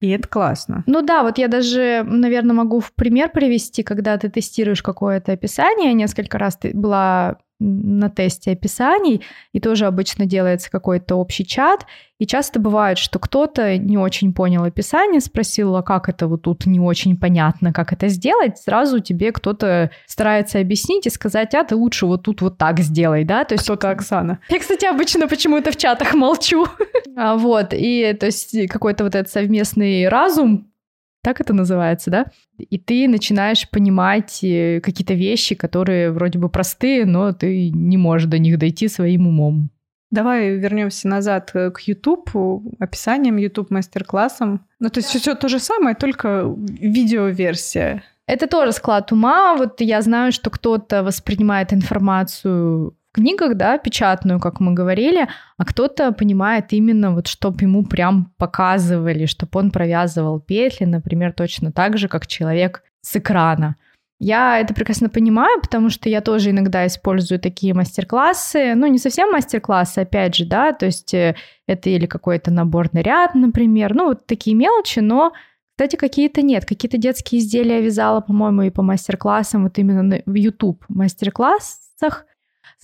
[0.00, 0.82] И это классно.
[0.86, 5.94] Ну да, вот я даже, наверное, могу в пример привести, когда ты тестируешь какое-то описание.
[5.94, 11.86] Несколько раз ты была на тесте описаний, и тоже обычно делается какой-то общий чат.
[12.18, 16.66] И часто бывает, что кто-то не очень понял описание, спросил, а как это вот тут
[16.66, 21.74] не очень понятно, как это сделать, сразу тебе кто-то старается объяснить и сказать, а ты
[21.76, 23.44] лучше вот тут вот так сделай, да?
[23.44, 24.38] То есть Кто-то Оксана.
[24.48, 26.66] я, кстати, обычно почему-то в чатах молчу.
[27.16, 30.72] А, Вот, и то есть какой-то вот этот совместный разум,
[31.24, 32.26] так это называется, да?
[32.58, 38.28] И ты начинаешь понимать э, какие-то вещи, которые вроде бы простые, но ты не можешь
[38.28, 39.70] до них дойти своим умом.
[40.10, 42.30] Давай вернемся назад э, к YouTube,
[42.78, 44.66] описанием YouTube мастер-классом.
[44.78, 48.04] Ну, то есть все то же самое, только видеоверсия.
[48.26, 49.56] Это тоже склад ума.
[49.56, 56.12] Вот я знаю, что кто-то воспринимает информацию книгах, да, печатную, как мы говорили, а кто-то
[56.12, 62.08] понимает именно вот, чтобы ему прям показывали, чтобы он провязывал петли, например, точно так же,
[62.08, 63.76] как человек с экрана.
[64.20, 68.74] Я это прекрасно понимаю, потому что я тоже иногда использую такие мастер-классы.
[68.74, 71.34] Ну, не совсем мастер-классы, опять же, да, то есть э,
[71.66, 75.32] это или какой-то наборный ряд, например, ну, вот такие мелочи, но
[75.76, 76.64] кстати, какие-то нет.
[76.64, 82.26] Какие-то детские изделия вязала, по-моему, и по мастер-классам, вот именно в YouTube мастер-классах.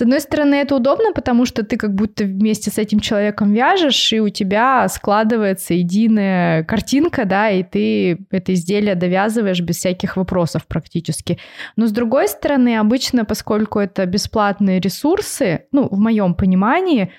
[0.01, 4.15] С одной стороны, это удобно, потому что ты как будто вместе с этим человеком вяжешь,
[4.15, 10.67] и у тебя складывается единая картинка, да, и ты это изделие довязываешь без всяких вопросов
[10.67, 11.39] практически.
[11.77, 17.13] Но с другой стороны, обычно, поскольку это бесплатные ресурсы, ну, в моем понимании,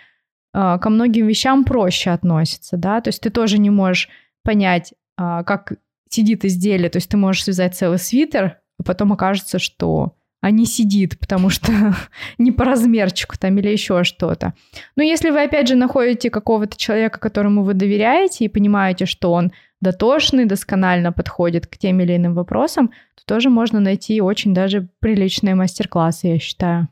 [0.52, 4.10] а, ко многим вещам проще относятся, да, то есть ты тоже не можешь
[4.44, 5.74] понять, а, как
[6.10, 10.66] сидит изделие, то есть ты можешь связать целый свитер, а потом окажется, что а не
[10.66, 11.72] сидит, потому что
[12.38, 14.54] не по размерчику там или еще что-то.
[14.96, 19.52] Но если вы, опять же, находите какого-то человека, которому вы доверяете и понимаете, что он
[19.80, 25.56] дотошный, досконально подходит к тем или иным вопросам, то тоже можно найти очень даже приличные
[25.56, 26.88] мастер-классы, я считаю.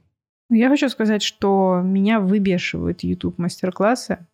[0.51, 4.25] Я хочу сказать, что меня выбешивают YouTube мастер-классы.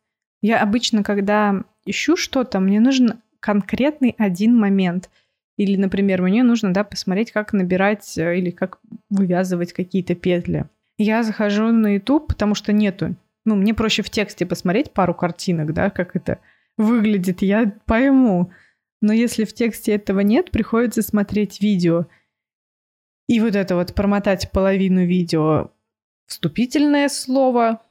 [0.42, 5.10] Я обычно, когда ищу что-то, мне нужен конкретный один момент.
[5.58, 8.80] Или, например, мне нужно да, посмотреть, как набирать э, или как
[9.10, 10.66] вывязывать какие-то петли.
[10.98, 13.16] Я захожу на YouTube, потому что нету.
[13.46, 16.40] Ну, мне проще в тексте посмотреть пару картинок, да, как это
[16.78, 18.52] выглядит, я пойму.
[19.02, 22.08] Но если в тексте этого нет, приходится смотреть видео.
[23.28, 25.72] И вот это вот промотать половину видео
[26.28, 27.82] вступительное слово,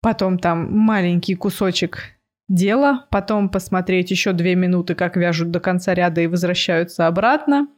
[0.00, 2.16] потом там маленький кусочек
[2.52, 7.68] дела, потом посмотреть еще две минуты, как вяжут до конца ряда и возвращаются обратно,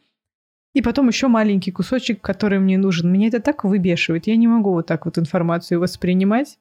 [0.74, 3.10] и потом еще маленький кусочек, который мне нужен.
[3.10, 4.26] Меня это так выбешивает.
[4.26, 6.58] Я не могу вот так вот информацию воспринимать.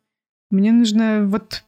[0.51, 1.63] Мне нужно вот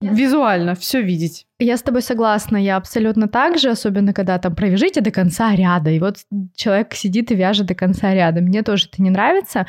[0.00, 1.46] визуально все видеть.
[1.58, 5.90] Я с тобой согласна, я абсолютно так же, особенно когда там провяжите до конца ряда,
[5.90, 6.18] и вот
[6.54, 8.40] человек сидит и вяжет до конца ряда.
[8.40, 9.66] Мне тоже это не нравится,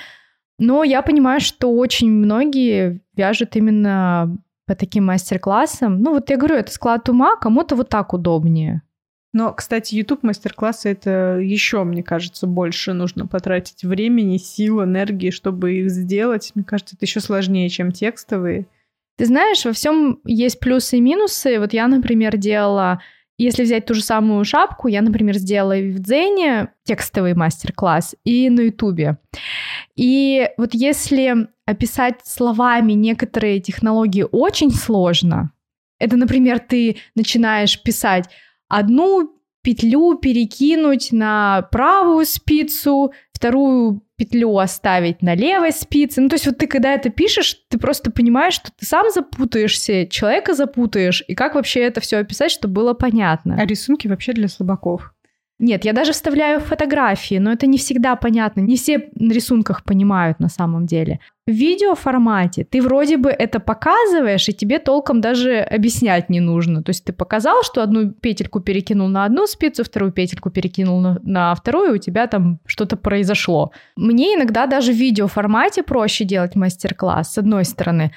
[0.60, 6.02] но я понимаю, что очень многие вяжут именно по таким мастер-классам.
[6.02, 8.82] Ну вот я говорю, это склад ума, кому-то вот так удобнее.
[9.34, 15.74] Но, кстати, YouTube мастер-классы это еще, мне кажется, больше нужно потратить времени, сил, энергии, чтобы
[15.74, 16.52] их сделать.
[16.54, 18.68] Мне кажется, это еще сложнее, чем текстовые.
[19.18, 21.60] Ты знаешь, во всем есть плюсы и минусы.
[21.60, 23.02] Вот я, например, делала,
[23.44, 28.62] если взять ту же самую шапку, я, например, сделала в Дзене текстовый мастер-класс, и на
[28.62, 29.18] Ютубе.
[29.96, 35.52] И вот если описать словами некоторые технологии очень сложно,
[36.00, 38.30] это, например, ты начинаешь писать
[38.68, 46.22] одну петлю перекинуть на правую спицу, вторую петлю оставить на левой спице.
[46.22, 50.08] Ну, то есть вот ты когда это пишешь, ты просто понимаешь, что ты сам запутаешься,
[50.08, 53.58] человека запутаешь, и как вообще это все описать, чтобы было понятно.
[53.60, 55.14] А рисунки вообще для слабаков.
[55.64, 58.60] Нет, я даже вставляю фотографии, но это не всегда понятно.
[58.60, 61.22] Не все на рисунках понимают на самом деле.
[61.48, 66.84] В видеоформате ты вроде бы это показываешь, и тебе толком даже объяснять не нужно.
[66.84, 71.18] То есть ты показал, что одну петельку перекинул на одну спицу, вторую петельку перекинул на,
[71.24, 73.72] на вторую, и у тебя там что-то произошло.
[73.96, 78.12] Мне иногда даже в видеоформате проще делать мастер-класс, с одной стороны.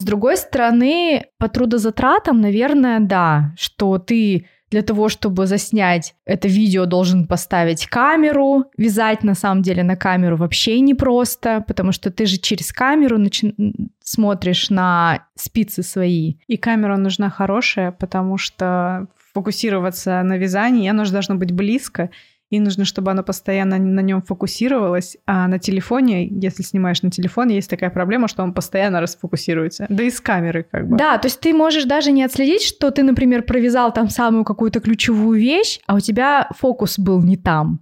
[0.00, 6.86] С другой стороны, по трудозатратам, наверное, да, что ты для того, чтобы заснять это видео,
[6.86, 8.64] должен поставить камеру.
[8.76, 13.54] Вязать, на самом деле, на камеру вообще непросто, потому что ты же через камеру начи-
[14.02, 16.34] смотришь на спицы свои.
[16.46, 22.10] И камера нужна хорошая, потому что фокусироваться на вязании, оно же должно быть близко
[22.50, 25.18] и нужно, чтобы оно постоянно на нем фокусировалось.
[25.26, 29.86] А на телефоне, если снимаешь на телефон, есть такая проблема, что он постоянно расфокусируется.
[29.88, 30.96] Да и с камеры как бы.
[30.96, 34.80] Да, то есть ты можешь даже не отследить, что ты, например, провязал там самую какую-то
[34.80, 37.80] ключевую вещь, а у тебя фокус был не там.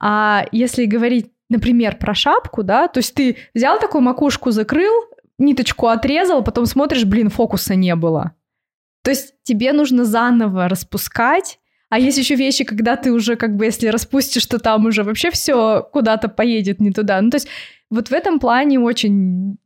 [0.00, 4.94] А если говорить, например, про шапку, да, то есть ты взял такую макушку, закрыл,
[5.36, 8.32] ниточку отрезал, потом смотришь, блин, фокуса не было.
[9.02, 11.59] То есть тебе нужно заново распускать,
[11.90, 15.30] а есть еще вещи, когда ты уже как бы, если распустишь, то там уже вообще
[15.30, 17.20] все куда-то поедет не туда.
[17.20, 17.48] Ну, то есть
[17.90, 19.58] вот в этом плане очень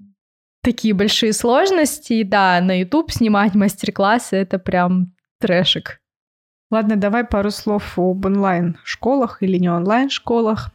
[0.62, 2.14] такие большие сложности.
[2.14, 6.00] И да, на YouTube снимать мастер-классы— это прям трэшик.
[6.70, 10.70] Ладно, давай пару слов об онлайн-школах или не онлайн-школах.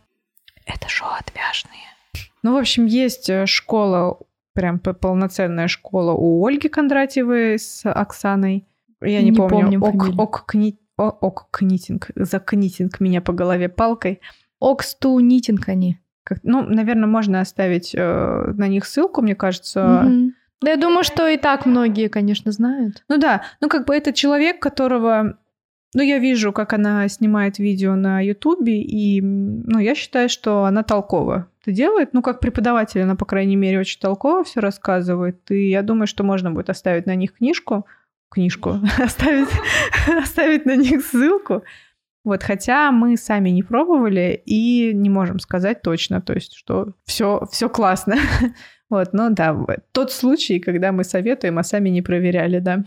[0.66, 1.82] Это шоу отвяжные.
[2.44, 4.20] Ну, в общем, есть э, школа,
[4.54, 8.66] прям полноценная школа у Ольги Кондратьевой с Оксаной.
[9.02, 9.80] Я не, не помню.
[9.80, 12.10] помню ок, ок, кни, о, ок, книтинг.
[12.16, 14.20] За книтинг меня по голове палкой.
[14.60, 15.98] Оксту нитинг они.
[16.24, 20.04] Как, ну, наверное, можно оставить э, на них ссылку, мне кажется.
[20.06, 20.32] Угу.
[20.62, 23.04] Да, я думаю, что и так многие, конечно, знают.
[23.08, 25.38] Ну да, ну как бы это человек, которого...
[25.96, 30.84] Ну, я вижу, как она снимает видео на Ютубе, и, ну, я считаю, что она
[30.84, 32.14] толково это делает.
[32.14, 35.50] Ну, как преподаватель, она, по крайней мере, очень толково все рассказывает.
[35.50, 37.86] И я думаю, что можно будет оставить на них книжку
[38.30, 39.50] книжку, оставить,
[40.24, 41.64] оставить на них ссылку.
[42.26, 47.48] Вот, хотя мы сами не пробовали и не можем сказать точно, то есть, что все,
[47.52, 48.16] все классно.
[48.92, 49.56] Вот, но да,
[49.92, 52.84] тот случай, когда мы советуем, а сами не проверяли, да,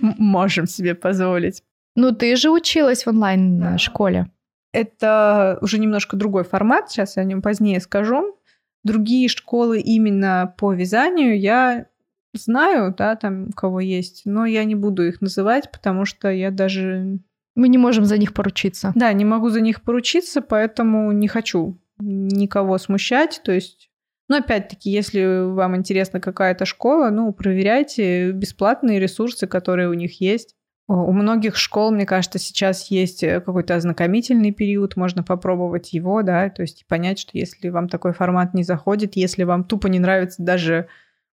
[0.00, 1.64] можем себе позволить.
[1.96, 4.30] Ну, ты же училась в онлайн-школе.
[4.72, 8.38] Это уже немножко другой формат, сейчас я о нем позднее скажу.
[8.84, 11.86] Другие школы именно по вязанию я
[12.34, 16.50] знаю, да, там у кого есть, но я не буду их называть, потому что я
[16.50, 17.18] даже...
[17.54, 18.92] Мы не можем за них поручиться.
[18.94, 23.42] Да, не могу за них поручиться, поэтому не хочу никого смущать.
[23.44, 23.90] То есть,
[24.28, 30.54] ну, опять-таки, если вам интересна какая-то школа, ну, проверяйте бесплатные ресурсы, которые у них есть.
[30.88, 36.50] У многих школ, мне кажется, сейчас есть э, какой-то ознакомительный период, можно попробовать его, да,
[36.50, 40.42] то есть понять, что если вам такой формат не заходит, если вам тупо не нравится
[40.42, 40.88] даже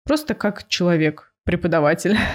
[0.09, 2.17] Просто как человек, преподаватель.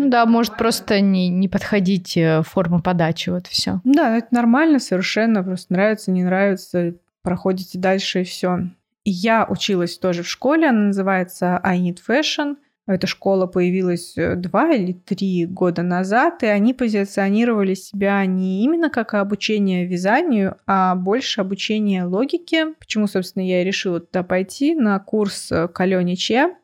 [0.00, 3.80] Ну да, может просто не, не подходить э, форма подачи, вот все.
[3.82, 8.60] Да, это нормально совершенно, просто нравится, не нравится, проходите дальше и все.
[9.04, 12.58] я училась тоже в школе, она называется I Need Fashion.
[12.86, 18.90] Эта школа появилась э, два или три года назад, и они позиционировали себя не именно
[18.90, 22.74] как обучение вязанию, а больше обучение логике.
[22.78, 26.54] Почему, собственно, я и решила туда пойти на курс э, к Алене Че.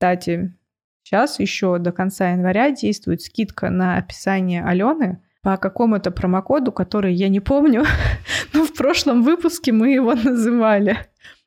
[0.00, 0.56] Кстати,
[1.02, 7.28] сейчас еще до конца января действует скидка на описание Алены по какому-то промокоду, который я
[7.28, 7.84] не помню,
[8.54, 10.96] но в прошлом выпуске мы его называли.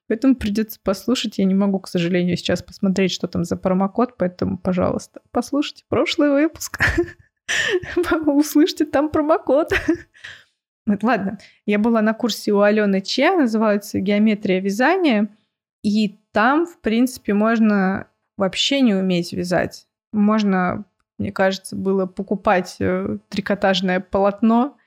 [0.07, 1.39] Поэтому придется послушать.
[1.39, 6.29] Я не могу, к сожалению, сейчас посмотреть, что там за промокод, поэтому, пожалуйста, послушайте прошлый
[6.29, 6.79] выпуск.
[8.27, 9.71] Услышьте там промокод.
[11.01, 15.35] Ладно, я была на курсе у Алены Че, называется «Геометрия вязания»,
[15.81, 19.87] и там, в принципе, можно вообще не уметь вязать.
[20.11, 20.85] Можно,
[21.17, 24.77] мне кажется, было покупать э, трикотажное полотно,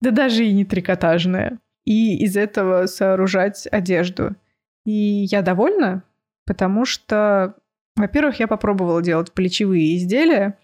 [0.00, 4.36] да даже и не трикотажное, и из этого сооружать одежду.
[4.84, 6.02] И я довольна,
[6.46, 7.54] потому что,
[7.96, 10.58] во-первых, я попробовала делать плечевые изделия.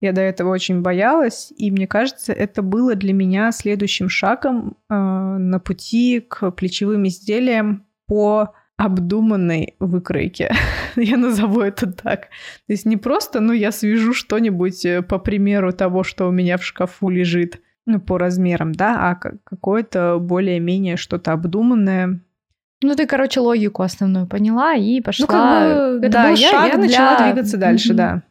[0.00, 4.94] Я до этого очень боялась, и мне кажется, это было для меня следующим шагом э,
[4.94, 8.52] на пути к плечевым изделиям по
[8.84, 10.52] обдуманной выкройке.
[10.96, 12.22] я назову это так.
[12.66, 16.58] То есть не просто, ну, я свяжу что-нибудь э, по примеру того, что у меня
[16.58, 22.20] в шкафу лежит, ну, по размерам, да, а какое-то более-менее что-то обдуманное.
[22.82, 25.26] Ну, ты, короче, логику основную поняла и пошла.
[25.26, 28.22] Ну, как бы, Это да, был я, шаг я для- начала двигаться дальше, да.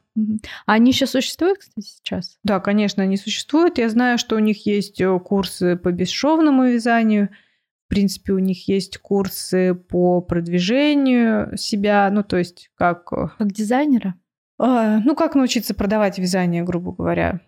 [0.65, 2.37] А они еще существуют, кстати, сейчас?
[2.43, 3.77] Да, конечно, они существуют.
[3.77, 7.29] Я знаю, что у них есть э, курсы по бесшовному вязанию.
[7.91, 12.09] В принципе, у них есть курсы по продвижению себя.
[12.09, 13.11] Ну, то есть, как...
[13.11, 14.15] э, Как дизайнера?
[14.57, 17.41] а, ну, как научиться продавать вязание, грубо говоря.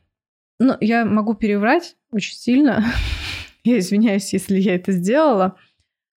[0.59, 2.83] Ну, я могу переврать очень сильно.
[3.63, 5.55] я извиняюсь, если я это сделала.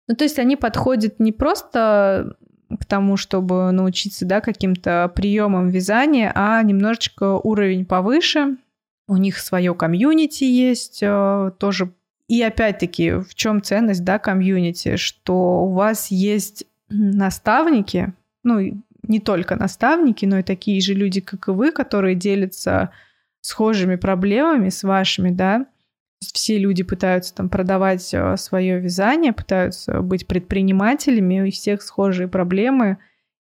[0.07, 2.36] Ну, то есть они подходят не просто
[2.80, 8.57] к тому, чтобы научиться, да, каким-то приемам вязания, а немножечко уровень повыше.
[9.07, 11.93] У них свое комьюнити есть э, тоже.
[12.28, 18.13] И опять-таки, в чем ценность, да, комьюнити, что у вас есть наставники,
[18.43, 22.91] ну, не только наставники, но и такие же люди, как и вы, которые делятся
[23.41, 25.67] схожими проблемами с вашими, да.
[26.34, 32.97] Все люди пытаются там продавать свое вязание, пытаются быть предпринимателями, у всех схожие проблемы,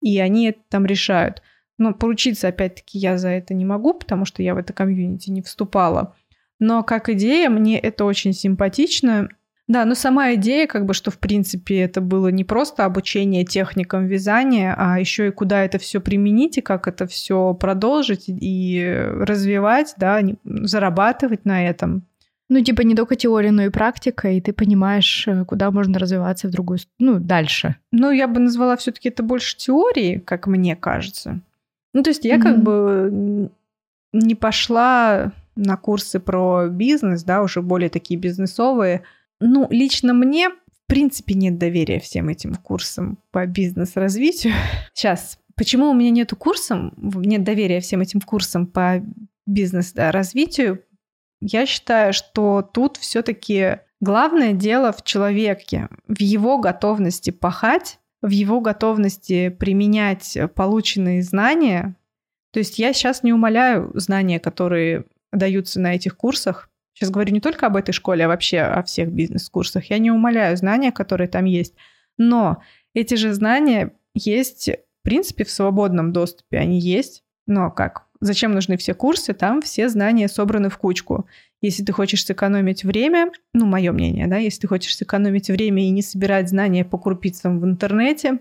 [0.00, 1.42] и они это там решают.
[1.78, 5.42] Но поручиться, опять-таки, я за это не могу, потому что я в это комьюнити не
[5.42, 6.14] вступала.
[6.60, 9.28] Но как идея, мне это очень симпатично.
[9.68, 14.06] Да, но сама идея, как бы, что в принципе это было не просто обучение техникам
[14.06, 18.82] вязания, а еще и куда это все применить и как это все продолжить и
[19.20, 22.02] развивать, да, зарабатывать на этом.
[22.50, 26.48] Ну, типа не только теория, но и практика, и ты понимаешь, э, куда можно развиваться
[26.48, 27.76] в другую, ну, дальше.
[27.92, 31.40] Ну, я бы назвала все-таки это больше теорией, как мне кажется.
[31.92, 32.64] Ну, то есть я как Мгм.
[32.64, 33.50] бы
[34.14, 39.02] не пошла на курсы про бизнес, да, уже более такие бизнесовые.
[39.40, 44.54] Ну, лично мне, в принципе, нет доверия всем этим курсам по бизнес-развитию.
[44.94, 49.02] Сейчас, почему у меня нету курсов, нет доверия всем этим курсам по
[49.46, 50.84] бизнес-развитию?
[51.40, 58.60] Я считаю, что тут все-таки главное дело в человеке, в его готовности пахать, в его
[58.60, 61.96] готовности применять полученные знания.
[62.52, 66.70] То есть я сейчас не умоляю знания, которые даются на этих курсах.
[66.94, 69.90] Сейчас говорю не только об этой школе, а вообще о всех бизнес-курсах.
[69.90, 71.74] Я не умоляю знания, которые там есть.
[72.16, 72.62] Но
[72.94, 76.58] эти же знания есть, в принципе, в свободном доступе.
[76.58, 77.22] Они есть.
[77.46, 78.08] Но как?
[78.20, 79.32] Зачем нужны все курсы?
[79.32, 81.26] Там все знания собраны в кучку.
[81.60, 85.90] Если ты хочешь сэкономить время, ну, мое мнение, да, если ты хочешь сэкономить время и
[85.90, 88.40] не собирать знания по крупицам в интернете,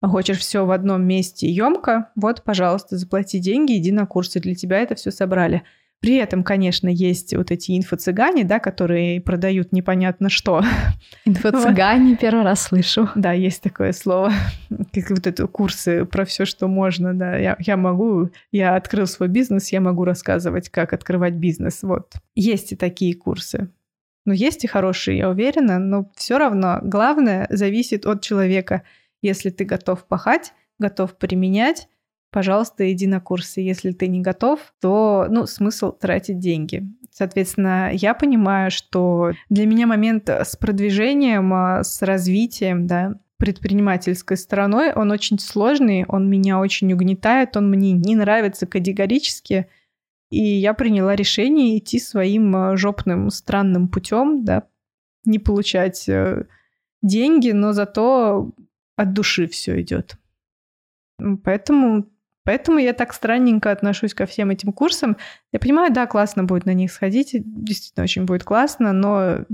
[0.00, 4.54] а хочешь все в одном месте емко, вот, пожалуйста, заплати деньги, иди на курсы, для
[4.54, 5.62] тебя это все собрали.
[6.00, 10.62] При этом, конечно, есть вот эти инфо-цыгане, да, которые продают непонятно что.
[11.24, 13.08] Инфо-цыгане первый раз слышу.
[13.14, 14.30] Да, есть такое слово.
[14.92, 17.36] Как вот это курсы про все, что можно, да.
[17.36, 21.82] Я, я могу, я открыл свой бизнес, я могу рассказывать, как открывать бизнес.
[21.82, 22.12] Вот.
[22.34, 23.70] Есть и такие курсы.
[24.26, 28.82] Ну, есть и хорошие, я уверена, но все равно главное зависит от человека.
[29.22, 31.88] Если ты готов пахать, готов применять,
[32.34, 33.60] пожалуйста, иди на курсы.
[33.60, 36.82] Если ты не готов, то, ну, смысл тратить деньги.
[37.12, 44.92] Соответственно, я понимаю, что для меня момент с продвижением, а, с развитием, да, предпринимательской стороной,
[44.92, 49.68] он очень сложный, он меня очень угнетает, он мне не нравится категорически.
[50.30, 54.64] И я приняла решение идти своим а, жопным странным путем, да,
[55.24, 56.46] не получать э,
[57.00, 58.50] деньги, но зато
[58.96, 60.16] от души все идет.
[61.44, 62.08] Поэтому,
[62.44, 65.16] поэтому я так странненько отношусь ко всем этим курсам.
[65.52, 69.44] Я понимаю, да, классно будет на них сходить, действительно очень будет классно, но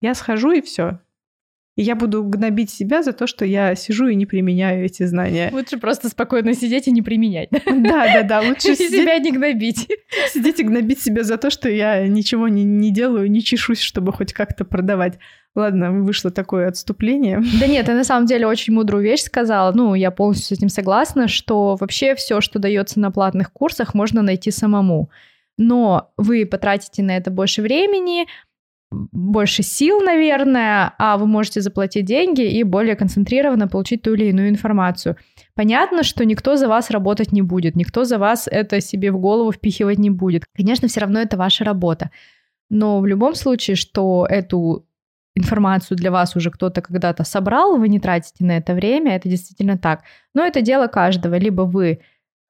[0.00, 1.00] я схожу и все.
[1.78, 5.48] И я буду гнобить себя за то, что я сижу и не применяю эти знания.
[5.52, 7.50] Лучше просто спокойно сидеть и не применять.
[7.52, 9.86] Да, да, да, лучше сидеть, себя не гнобить.
[10.32, 14.12] сидеть и гнобить себя за то, что я ничего не, не делаю, не чешусь, чтобы
[14.12, 15.20] хоть как-то продавать.
[15.54, 17.40] Ладно, вышло такое отступление.
[17.60, 19.70] Да нет, ты на самом деле очень мудрую вещь сказала.
[19.72, 24.22] Ну, я полностью с этим согласна, что вообще все, что дается на платных курсах, можно
[24.22, 25.10] найти самому.
[25.58, 28.26] Но вы потратите на это больше времени,
[28.90, 34.48] больше сил, наверное, а вы можете заплатить деньги и более концентрированно получить ту или иную
[34.48, 35.16] информацию.
[35.54, 39.52] Понятно, что никто за вас работать не будет, никто за вас это себе в голову
[39.52, 40.44] впихивать не будет.
[40.56, 42.10] Конечно, все равно это ваша работа.
[42.70, 44.86] Но в любом случае, что эту
[45.34, 49.78] информацию для вас уже кто-то когда-то собрал, вы не тратите на это время, это действительно
[49.78, 50.02] так.
[50.34, 51.36] Но это дело каждого.
[51.36, 52.00] Либо вы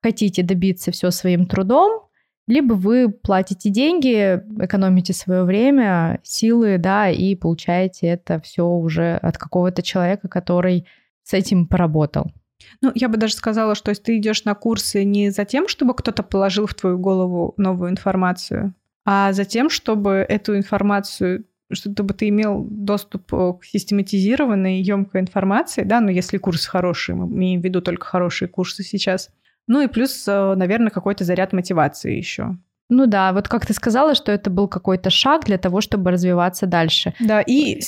[0.03, 2.07] хотите добиться все своим трудом,
[2.49, 9.38] либо вы платите деньги, экономите свое время, силы, да, и получаете это все уже от
[9.38, 10.86] какого-то человека, который
[11.22, 12.32] с этим поработал.
[12.80, 15.94] Ну, я бы даже сказала, что если ты идешь на курсы не за тем, чтобы
[15.94, 18.74] кто-то положил в твою голову новую информацию,
[19.05, 25.82] а за тем, чтобы эту информацию чтобы ты имел доступ э, к систематизированной, емкой информации,
[25.82, 29.28] да, ну, если курсы хорошие, мы имеем в виду только хорошие курсы сейчас.
[29.68, 32.56] Ну и плюс, э, наверное, какой-то заряд мотивации еще.
[32.88, 36.66] Ну да, вот как ты сказала, что это был какой-то шаг для того, чтобы развиваться
[36.66, 37.14] дальше.
[37.20, 37.80] Да, и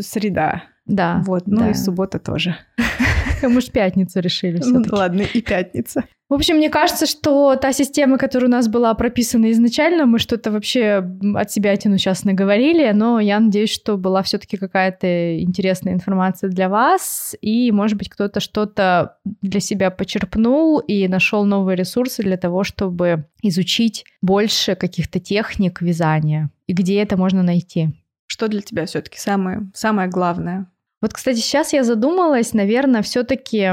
[0.00, 0.62] среда.
[0.86, 1.22] Да.
[1.26, 1.70] Вот, ну да.
[1.70, 2.56] и суббота тоже.
[3.48, 6.04] Мы ж пятницу решили Ну ладно, и пятница.
[6.30, 10.50] В общем, мне кажется, что та система, которая у нас была прописана изначально, мы что-то
[10.50, 16.48] вообще от себя тяну сейчас наговорили, но я надеюсь, что была все-таки какая-то интересная информация
[16.48, 22.38] для вас, и, может быть, кто-то что-то для себя почерпнул и нашел новые ресурсы для
[22.38, 26.50] того, чтобы изучить больше каких-то техник вязания.
[26.66, 27.90] И где это можно найти?
[28.26, 30.66] Что для тебя все-таки самое, самое главное?
[31.04, 33.68] Вот, кстати, сейчас я задумалась, наверное, все-таки,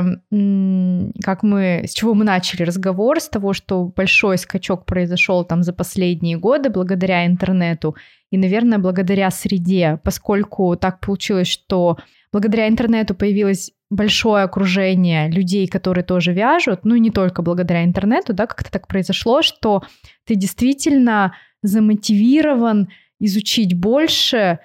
[1.24, 5.72] как мы, с чего мы начали разговор, с того, что большой скачок произошел там за
[5.72, 7.96] последние годы благодаря интернету
[8.32, 12.00] и, наверное, благодаря среде, поскольку так получилось, что
[12.34, 18.34] благодаря интернету появилось большое окружение людей, которые тоже вяжут, ну и не только благодаря интернету,
[18.34, 19.84] да, как-то так произошло, что
[20.26, 24.60] ты действительно замотивирован изучить больше,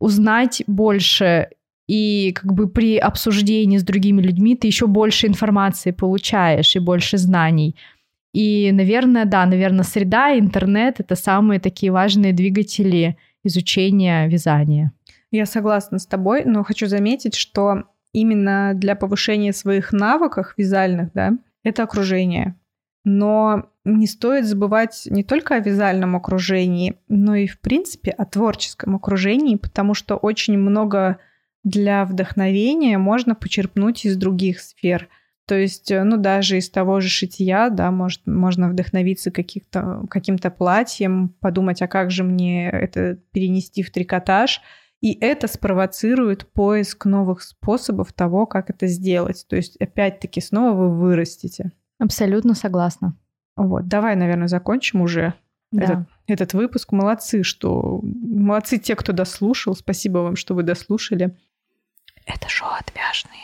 [0.00, 1.50] узнать больше
[1.86, 7.18] и как бы при обсуждении с другими людьми ты еще больше информации получаешь и больше
[7.18, 7.76] знаний.
[8.32, 14.92] И, наверное, да, наверное, среда, интернет— это самые такие важные двигатели изучения вязания.
[15.30, 21.32] Я согласна с тобой, но хочу заметить, что именно для повышения своих навыков вязальных, да,
[21.62, 22.54] это окружение.
[23.04, 28.94] Но не стоит забывать не только о вязальном окружении, но и, в принципе, о творческом
[28.94, 31.18] окружении, потому что очень много
[31.64, 35.08] для вдохновения можно почерпнуть из других сфер.
[35.46, 40.50] То есть, э, ну, даже из того же шитья, да, может, можно вдохновиться каких-то, каким-то
[40.50, 44.60] платьем, подумать, а как же мне это перенести в трикотаж.
[45.00, 49.44] И это спровоцирует поиск новых способов того, как это сделать.
[49.48, 51.72] То есть, опять-таки, снова вы вырастете.
[51.98, 53.16] Абсолютно согласна.
[53.56, 55.34] Вот, давай, наверное, закончим уже
[55.72, 55.82] да.
[55.82, 55.98] этот,
[56.28, 56.92] этот выпуск.
[56.92, 58.00] Молодцы, что...
[58.02, 59.74] Молодцы те, кто дослушал.
[59.74, 61.36] Спасибо вам, что вы дослушали.
[62.26, 63.42] Это шоу «Отвяжные».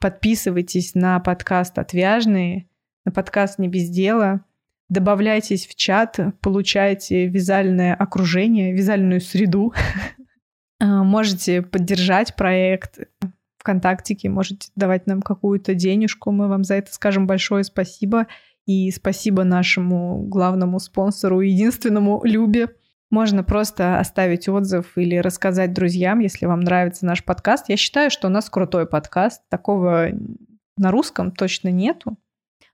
[0.00, 2.68] Подписывайтесь на подкаст «Отвяжные»,
[3.04, 4.44] на подкаст «Не без дела».
[4.88, 9.72] Добавляйтесь в чат, получайте вязальное окружение, вязальную среду.
[10.78, 12.98] А, можете поддержать проект
[13.56, 16.32] ВКонтактике, можете давать нам какую-то денежку.
[16.32, 18.26] Мы вам за это скажем большое спасибо.
[18.66, 22.68] И спасибо нашему главному спонсору, единственному Любе.
[23.10, 27.68] Можно просто оставить отзыв или рассказать друзьям, если вам нравится наш подкаст.
[27.68, 29.42] Я считаю, что у нас крутой подкаст.
[29.48, 30.08] Такого
[30.76, 32.16] на русском точно нету.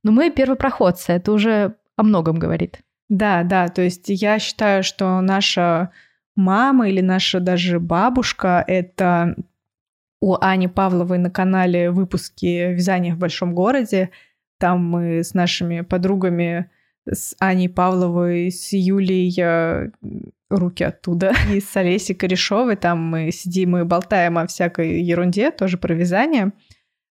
[0.02, 2.80] Но мы первопроходцы, это уже о многом говорит.
[3.08, 5.90] Да, да, то есть я считаю, что наша
[6.34, 9.36] мама или наша даже бабушка— это
[10.20, 14.10] у Ани Павловой на канале выпуски «Вязание в большом городе».
[14.58, 16.70] Там мы с нашими подругами
[17.10, 19.90] с Аней Павловой, с Юлией э,
[20.50, 22.76] руки оттуда, и с Олесей Корешовой.
[22.76, 26.52] Там мы сидим и болтаем о всякой ерунде, тоже про вязание.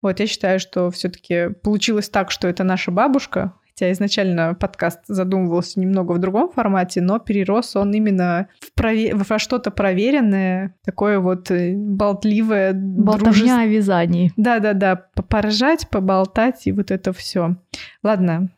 [0.02, 5.80] Вот я считаю, что все-таки получилось так, что это наша бабушка, хотя изначально подкаст задумывался
[5.80, 9.14] немного в другом формате, но перерос он именно в прове...
[9.14, 12.72] во что-то проверенное, такое вот э, болтливое.
[12.74, 13.50] Болтовня дружес...
[13.50, 14.32] о вязании.
[14.36, 14.96] Да-да-да,
[15.28, 17.56] поржать, поболтать и вот это все.
[18.02, 18.50] Ладно,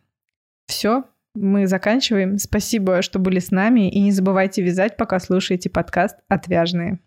[0.67, 1.05] все,
[1.41, 2.39] мы заканчиваем.
[2.39, 3.91] Спасибо, что были с нами.
[3.91, 6.99] И не забывайте вязать, пока слушаете подкаст «Отвяжные».